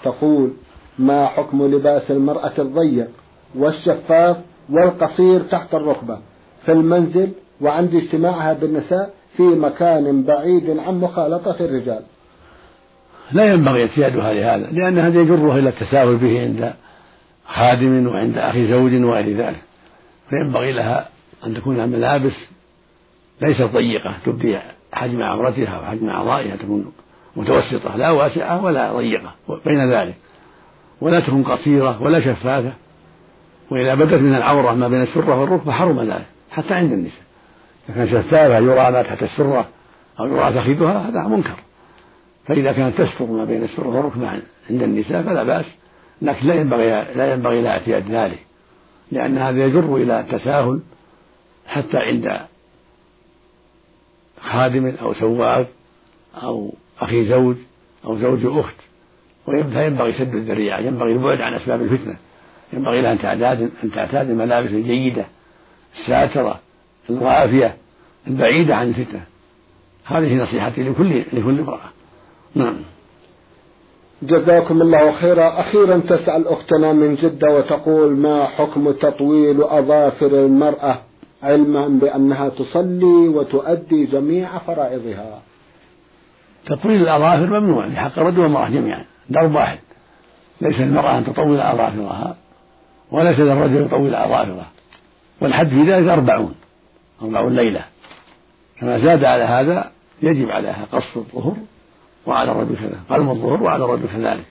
تقول 0.03 0.51
ما 0.99 1.25
حكم 1.27 1.63
لباس 1.75 2.11
المرأة 2.11 2.53
الضيق 2.59 3.09
والشفاف 3.55 4.37
والقصير 4.69 5.41
تحت 5.41 5.73
الركبة 5.73 6.19
في 6.65 6.71
المنزل 6.71 7.31
وعند 7.61 7.95
اجتماعها 7.95 8.53
بالنساء 8.53 9.13
في 9.37 9.43
مكان 9.43 10.23
بعيد 10.23 10.79
عن 10.79 10.99
مخالطة 10.99 11.55
الرجال. 11.59 12.01
لا 13.31 13.53
ينبغي 13.53 13.81
اعتيادها 13.81 14.33
لهذا 14.33 14.71
لأن 14.71 14.99
هذا 14.99 15.21
يجره 15.21 15.57
إلى 15.57 15.69
التساهل 15.69 16.17
به 16.17 16.41
عند 16.41 16.73
خادم 17.45 18.07
وعند 18.07 18.37
أخي 18.37 18.67
زوج 18.67 19.03
وغير 19.03 19.37
ذلك. 19.37 19.61
فينبغي 20.29 20.71
لها 20.71 21.09
أن 21.45 21.53
تكون 21.53 21.79
الملابس 21.79 22.33
ليست 23.41 23.61
ضيقة 23.61 24.15
تبدي 24.25 24.59
حجم 24.93 25.21
عورتها 25.21 25.79
وحجم 25.79 26.09
أعضائها 26.09 26.55
تكون 26.55 26.91
متوسطة 27.35 27.95
لا 27.97 28.11
واسعة 28.11 28.63
ولا 28.63 28.93
ضيقة 28.93 29.35
بين 29.65 29.93
ذلك. 29.93 30.15
ولا 31.01 31.19
تكون 31.19 31.43
قصيرة 31.43 32.01
ولا 32.01 32.19
شفافة 32.19 32.73
وإذا 33.71 33.95
بدت 33.95 34.21
من 34.21 34.35
العورة 34.35 34.73
ما 34.73 34.87
بين 34.87 35.01
السرة 35.01 35.39
والركبة 35.39 35.71
حرم 35.71 35.99
ذلك 35.99 36.25
حتى 36.51 36.73
عند 36.73 36.91
النساء. 36.91 37.30
كانت 37.95 38.09
شفافة 38.09 38.57
يرى 38.57 38.91
ما 38.91 39.01
تحت 39.01 39.23
السرة 39.23 39.67
أو 40.19 40.25
يرى 40.25 40.53
فخذها 40.53 41.09
هذا 41.09 41.23
منكر. 41.23 41.55
فإذا 42.47 42.71
كانت 42.71 43.01
تستر 43.01 43.25
ما 43.25 43.45
بين 43.45 43.63
السرة 43.63 43.87
والركبة 43.87 44.29
عند 44.69 44.83
النساء 44.83 45.23
فلا 45.23 45.43
بأس 45.43 45.65
لكن 46.21 46.47
لا 46.47 46.53
ينبغي 46.53 46.89
لا 47.15 47.33
ينبغي 47.33 47.61
لها 47.61 47.71
اعتياد 47.71 48.11
ذلك 48.11 48.39
لأن 49.11 49.37
هذا 49.37 49.65
يجر 49.65 49.95
إلى 49.95 50.19
التساهل 50.19 50.79
حتى 51.67 51.97
عند 51.97 52.39
خادم 54.41 54.93
أو 55.01 55.13
سواق 55.13 55.67
أو 56.43 56.73
أخي 57.01 57.25
زوج 57.25 57.55
أو 58.05 58.17
زوج 58.17 58.45
أخت. 58.45 58.75
فينبغي 59.45 60.13
سد 60.13 60.35
الذريعة 60.35 60.79
ينبغي 60.79 61.11
البعد 61.11 61.41
عن 61.41 61.53
أسباب 61.53 61.81
الفتنة. 61.81 62.15
ينبغي 62.73 63.01
لها 63.01 63.11
أن 63.11 63.19
تعتاد 63.19 63.71
أن 63.83 63.91
تعتاد 63.91 64.29
الملابس 64.29 64.69
الجيدة 64.69 65.25
الساترة 65.99 66.59
الوافية 67.09 67.75
البعيدة 68.27 68.75
عن 68.75 68.87
الفتنة. 68.87 69.21
هذه 70.05 70.35
نصيحتي 70.35 70.83
لكل 70.83 71.23
لكل 71.33 71.59
امرأة. 71.59 71.89
نعم. 72.55 72.75
جزاكم 74.23 74.81
الله 74.81 75.11
خيرا. 75.11 75.59
أخيرا 75.59 75.97
تسأل 75.97 76.47
أختنا 76.47 76.93
من 76.93 77.15
جدة 77.15 77.47
وتقول 77.55 78.17
ما 78.17 78.45
حكم 78.45 78.91
تطويل 78.91 79.63
أظافر 79.63 80.27
المرأة 80.27 81.01
علما 81.43 81.87
بأنها 81.87 82.49
تصلي 82.49 83.27
وتؤدي 83.27 84.05
جميع 84.05 84.57
فرائضها؟ 84.57 85.41
تطويل 86.65 87.01
الأظافر 87.01 87.59
ممنوع 87.59 87.89
في 87.89 87.95
حق 87.95 88.19
الرجل 88.19 88.39
والمرأة 88.39 88.69
جميعا. 88.69 89.05
درب 89.29 89.55
واحد. 89.55 89.79
ليس 90.61 90.79
للمرأة 90.79 91.17
أن 91.17 91.25
تطول 91.25 91.59
أظافرها 91.59 92.35
وليس 93.11 93.39
للرجل 93.39 93.81
يطول 93.81 94.15
أظافره. 94.15 94.65
والحد 95.41 95.67
في 95.67 95.91
ذلك 95.91 96.07
أربعون 96.07 96.55
أربعون 97.21 97.55
ليلة. 97.55 97.85
كما 98.81 98.99
زاد 98.99 99.23
على 99.23 99.43
هذا 99.43 99.91
يجب 100.21 100.51
عليها 100.51 100.87
قص 100.91 101.17
الظهر 101.17 101.55
وعلى 102.25 102.51
الرجل 102.51 102.75
كذا 102.75 102.99
قلم 103.09 103.29
الظهر 103.29 103.63
وعلى 103.63 103.85
الرجل 103.85 104.07
كذلك. 104.07 104.45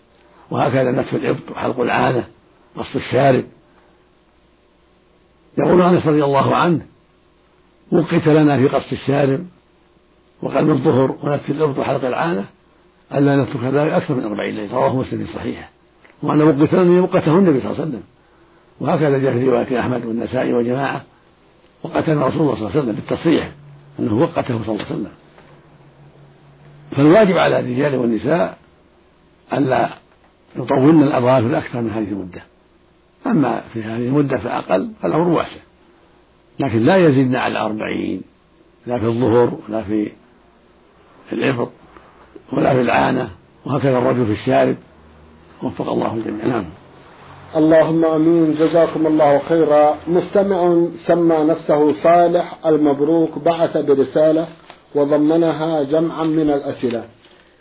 وهكذا 0.51 0.91
نتف 0.91 1.15
الإبط 1.15 1.51
وحلق 1.51 1.81
العانة 1.81 2.25
قص 2.77 2.97
الشارب. 2.97 3.45
يقول 5.59 5.83
أنس 5.83 6.07
رضي 6.07 6.25
الله 6.25 6.57
عنه 6.57 6.81
وقت 7.93 8.27
لنا 8.27 8.59
في 8.59 8.69
قص 8.69 8.93
الشارب 8.93 9.47
وقلم 10.43 10.71
الظهر 10.71 11.17
ونتف 11.23 11.51
الإبط 11.51 11.79
وحلق 11.79 12.05
العانة 12.05 12.45
ألا 13.15 13.37
نترك 13.37 13.65
ذلك 13.65 13.93
أكثر 13.93 14.15
من 14.15 14.25
أربعين 14.25 14.55
ليلة. 14.55 14.75
رواه 14.75 14.97
مسلم 14.97 15.25
في 15.25 15.33
صحيحة. 15.33 15.69
وأن 16.23 16.43
وقت 16.43 16.75
لنا 16.75 17.01
وقته 17.01 17.39
النبي 17.39 17.61
صلى 17.61 17.71
الله 17.71 17.81
عليه 17.81 17.91
وسلم. 17.91 18.03
وهكذا 18.81 19.19
جاء 19.19 19.33
في 19.33 19.49
رواية 19.49 19.81
أحمد 19.81 20.05
والنسائي 20.05 20.53
وجماعة 20.53 21.05
وقتنا 21.83 22.27
رسول 22.27 22.41
الله 22.41 22.55
صلى 22.55 22.61
الله 22.61 22.71
عليه 22.71 22.81
وسلم 22.81 22.93
بالتصريح. 22.93 23.51
أنه 23.99 24.15
وقته 24.15 24.63
صلى 24.65 24.75
الله 24.75 24.85
عليه 24.85 24.95
وسلم. 24.95 25.13
فالواجب 26.91 27.39
على 27.39 27.61
الرجال 27.61 27.97
والنساء 27.97 28.59
ألا 29.53 29.89
يطولن 30.57 31.03
الأظافر 31.03 31.59
أكثر 31.59 31.81
من 31.81 31.91
هذه 31.91 32.09
المدة. 32.09 32.43
أما 33.27 33.61
في 33.73 33.83
هذه 33.83 34.07
المدة 34.07 34.39
فأقل 34.39 34.91
فالأمر 35.03 35.29
واسع 35.29 35.61
لكن 36.61 36.79
لا 36.79 36.97
يزيدن 36.97 37.37
على 37.37 37.59
أربعين 37.59 38.23
لا 38.87 38.99
في 38.99 39.05
الظهر 39.07 39.59
ولا 39.69 39.83
في 39.83 40.13
العبط 41.33 41.71
ولا 42.53 42.75
في 42.75 42.81
العانة 42.81 43.31
وهكذا 43.65 43.99
الرجل 43.99 44.27
في 44.27 44.33
الشارب. 44.33 44.77
وفق 45.63 45.89
الله 45.89 46.15
الجميع. 46.15 46.47
نعم. 46.47 46.65
اللهم 47.57 48.05
آمين. 48.05 48.55
جزاكم 48.55 49.07
الله 49.07 49.39
خيرا. 49.49 49.99
مستمع 50.09 50.87
سمى 51.07 51.37
نفسه 51.37 52.03
صالح 52.03 52.67
المبروك 52.67 53.39
بعث 53.39 53.77
برسالة 53.77 54.49
وضمنها 54.95 55.83
جمعا 55.83 56.25
من 56.25 56.51
الأسئلة. 56.51 57.05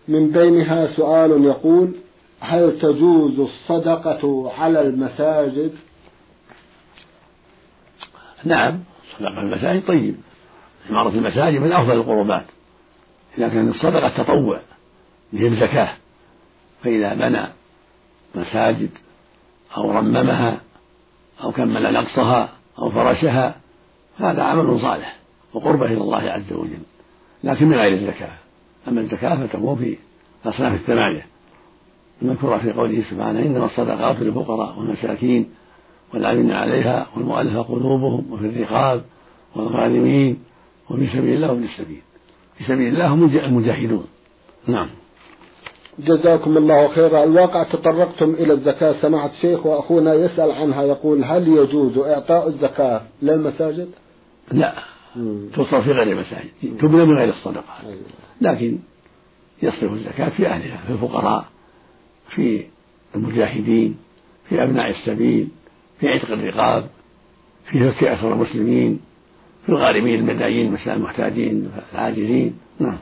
من 0.08 0.32
بينها 0.32 0.88
سؤال 0.88 1.46
يقول 1.46 1.92
هل 2.40 2.80
تجوز 2.80 3.40
الصدقة 3.40 4.52
على 4.58 4.82
المساجد؟ 4.82 5.72
نعم 8.44 8.80
صدقة 9.18 9.42
المساجد 9.42 9.88
طيب. 9.88 10.16
عماره 10.90 11.10
المساجد 11.10 11.62
من 11.62 11.72
أفضل 11.72 11.94
القربات. 11.94 12.46
إذا 13.38 13.48
كانت 13.48 13.76
الصدقة 13.76 14.24
تطوع 14.24 14.60
بهم 15.34 15.56
زكاه 15.56 15.90
فإذا 16.84 17.14
بنى 17.14 17.48
مساجد 18.36 18.90
أو 19.78 19.92
رممها 19.92 20.62
أو 21.44 21.52
كمل 21.52 21.94
نقصها 21.94 22.50
أو 22.80 22.90
فرشها 22.90 23.56
هذا 24.18 24.44
عمل 24.44 24.82
صالح 24.82 25.16
وقربة 25.54 25.86
إلى 25.86 26.02
الله 26.02 26.32
عز 26.32 26.54
وجل 26.54 26.80
لكن 27.44 27.68
من 27.68 27.76
غير 27.76 27.94
الزكاة. 27.94 28.32
أما 28.88 29.02
الزكاة 29.02 29.48
فتكون 29.48 29.76
في 29.76 29.98
الأصناف 30.46 30.74
الثمانية 30.74 31.26
المذكورة 32.22 32.58
في 32.58 32.72
قوله 32.72 33.04
سبحانه 33.12 33.40
إنما 33.40 33.66
الصدقات 33.66 34.20
للفقراء 34.20 34.80
والمساكين 34.80 35.50
والعاملين 36.14 36.52
عليها 36.52 37.08
والمؤلفة 37.16 37.62
قلوبهم 37.62 38.26
وفي 38.32 38.46
الرقاب 38.46 39.04
والغالمين 39.56 40.40
وفي 40.90 41.08
سبيل 41.08 41.34
الله 41.34 41.52
وفي 41.52 41.64
السبيل 41.64 42.02
في 42.58 42.64
سبيل 42.64 42.88
الله 42.88 43.08
هم 43.08 43.24
المجاهدون 43.24 44.06
نعم. 44.68 44.90
جزاكم 46.06 46.58
الله 46.58 46.88
خيرا. 46.88 47.24
الواقع 47.24 47.64
تطرقتم 47.64 48.30
إلى 48.30 48.54
الزكاة. 48.54 49.02
سماحة 49.02 49.30
الشيخ 49.30 49.66
وأخونا 49.66 50.14
يسأل 50.14 50.52
عنها 50.52 50.84
يقول 50.84 51.24
هل 51.24 51.48
يجوز 51.48 51.98
إعطاء 51.98 52.48
الزكاة 52.48 53.02
للمساجد؟ 53.22 53.90
لا. 54.52 54.74
تصرف 55.54 55.84
في 55.84 55.92
غير 55.92 56.12
المساجد. 56.12 56.50
تبنى 56.80 57.06
من 57.06 57.18
غير 57.18 57.30
الصدقات. 57.30 57.86
أيوة. 57.88 58.02
لكن 58.42 58.78
يصرف 59.64 59.94
الزكاة 59.94 60.30
في 60.30 60.48
أهلها 60.48 60.80
في 60.88 60.94
الفقراء 60.94 61.46
في 62.30 62.66
المجاهدين 63.16 63.98
في 64.50 64.64
أبناء 64.64 64.90
السبيل 64.90 65.48
في 66.00 66.10
عتق 66.10 66.32
الرقاب 66.32 66.86
في 67.66 67.92
فك 67.92 68.04
أسر 68.04 68.34
المسلمين 68.34 69.00
في 69.64 69.70
الغارمين 69.70 70.20
المدايين 70.20 70.78
المحتاجين 70.88 71.72
العاجزين. 71.94 72.60
نعم. 72.80 72.98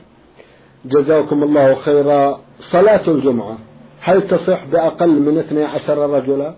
جزاكم 0.84 1.42
الله 1.42 1.74
خيرا. 1.74 2.40
صلاة 2.60 3.08
الجمعة 3.08 3.58
هل 4.00 4.28
تصح 4.28 4.64
بأقل 4.64 5.20
من 5.20 5.38
اثني 5.38 5.64
عشر 5.64 6.10
رجلا؟ 6.10 6.54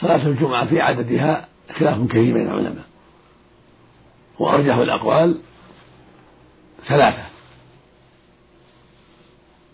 صلاة 0.00 0.26
الجمعة 0.26 0.66
في 0.66 0.80
عددها 0.80 1.48
خلاف 1.78 2.06
كثير 2.08 2.34
بين 2.34 2.46
العلماء. 2.46 2.84
وأرجح 4.38 4.76
الأقوال 4.76 5.38
ثلاثة. 6.86 7.22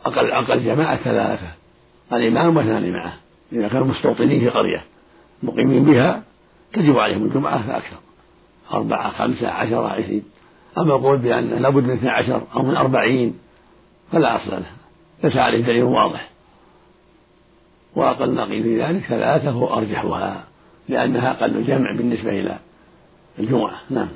أقل 0.07 0.31
أقل 0.31 0.65
جماعة 0.65 0.97
ثلاثة. 0.97 1.49
الإمام 2.13 2.57
واثنان 2.57 2.93
معه 2.93 3.17
إذا 3.53 3.69
كانوا 3.69 3.87
مستوطنين 3.87 4.41
في 4.41 4.49
قرية 4.49 4.85
مقيمين 5.43 5.85
بها 5.85 6.23
تجب 6.73 6.99
عليهم 6.99 7.25
الجمعة 7.25 7.67
فأكثر. 7.67 7.97
أربعة 8.73 9.11
خمسة 9.11 9.49
عشرة 9.49 9.89
عشرين. 9.89 10.23
أما 10.79 10.97
القول 10.97 11.19
بأن 11.19 11.49
لابد 11.49 11.85
من 11.85 11.91
اثني 11.91 12.11
عشر 12.11 12.43
أو 12.57 12.63
من 12.63 12.77
أربعين 12.77 13.39
فلا 14.13 14.37
أصل 14.37 14.51
له. 14.51 14.67
ليس 15.25 15.37
عليه 15.37 15.63
دليل 15.63 15.83
واضح. 15.83 16.29
وأقل 17.97 18.31
ما 18.31 18.45
قيل 18.45 18.63
في 18.63 18.83
ذلك 18.83 19.03
ثلاثة 19.03 19.51
هو 19.51 19.67
أرجحها 19.67 20.45
لأنها 20.89 21.31
أقل 21.31 21.65
جمع 21.65 21.97
بالنسبة 21.97 22.31
إلى 22.31 22.59
الجمعة. 23.39 23.77
نعم. 23.91 24.09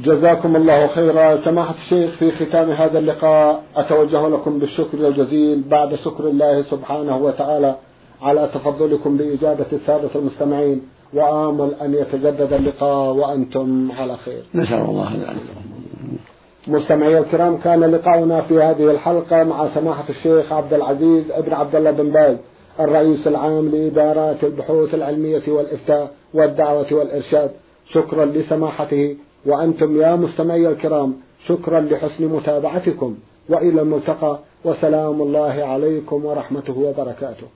جزاكم 0.00 0.56
الله 0.56 0.86
خيرا. 0.86 1.44
سماحة 1.44 1.74
الشيخ 1.84 2.10
في 2.10 2.30
ختام 2.30 2.70
هذا 2.70 2.98
اللقاء 2.98 3.64
أتوجه 3.76 4.28
لكم 4.28 4.58
بالشكر 4.58 5.08
الجزيل 5.08 5.62
بعد 5.62 5.94
شكر 5.94 6.28
الله 6.28 6.62
سبحانه 6.62 7.16
وتعالى 7.16 7.76
على 8.22 8.50
تفضلكم 8.54 9.16
بإجابة 9.16 9.66
السادة 9.72 10.10
المستمعين. 10.14 10.82
وآمل 11.12 11.74
أن 11.74 11.94
يتجدد 11.94 12.52
اللقاء 12.52 13.14
وأنتم 13.14 13.92
على 13.92 14.16
خير. 14.16 14.42
نسأل 14.54 14.80
الله 14.80 15.12
ذلك 15.12 15.57
مستمعي 16.68 17.18
الكرام 17.18 17.56
كان 17.56 17.80
لقاؤنا 17.80 18.40
في 18.40 18.62
هذه 18.62 18.90
الحلقة 18.90 19.44
مع 19.44 19.68
سماحة 19.74 20.04
الشيخ 20.08 20.52
عبد 20.52 20.74
العزيز 20.74 21.30
ابن 21.30 21.52
عبد 21.52 21.74
الله 21.74 21.90
بن 21.90 22.10
باز 22.10 22.36
الرئيس 22.80 23.26
العام 23.26 23.68
لإدارات 23.68 24.44
البحوث 24.44 24.94
العلمية 24.94 25.42
والإفتاء 25.48 26.10
والدعوة 26.34 26.86
والإرشاد. 26.92 27.50
شكرا 27.86 28.24
لسماحته. 28.24 29.16
وأنتم 29.46 30.00
يا 30.00 30.16
مستمعي 30.16 30.68
الكرام 30.68 31.14
شكرا 31.46 31.80
لحسن 31.80 32.24
متابعتكم. 32.24 33.14
وإلى 33.48 33.80
الملتقى 33.80 34.38
وسلام 34.64 35.22
الله 35.22 35.64
عليكم 35.64 36.24
ورحمته 36.24 36.78
وبركاته. 36.78 37.46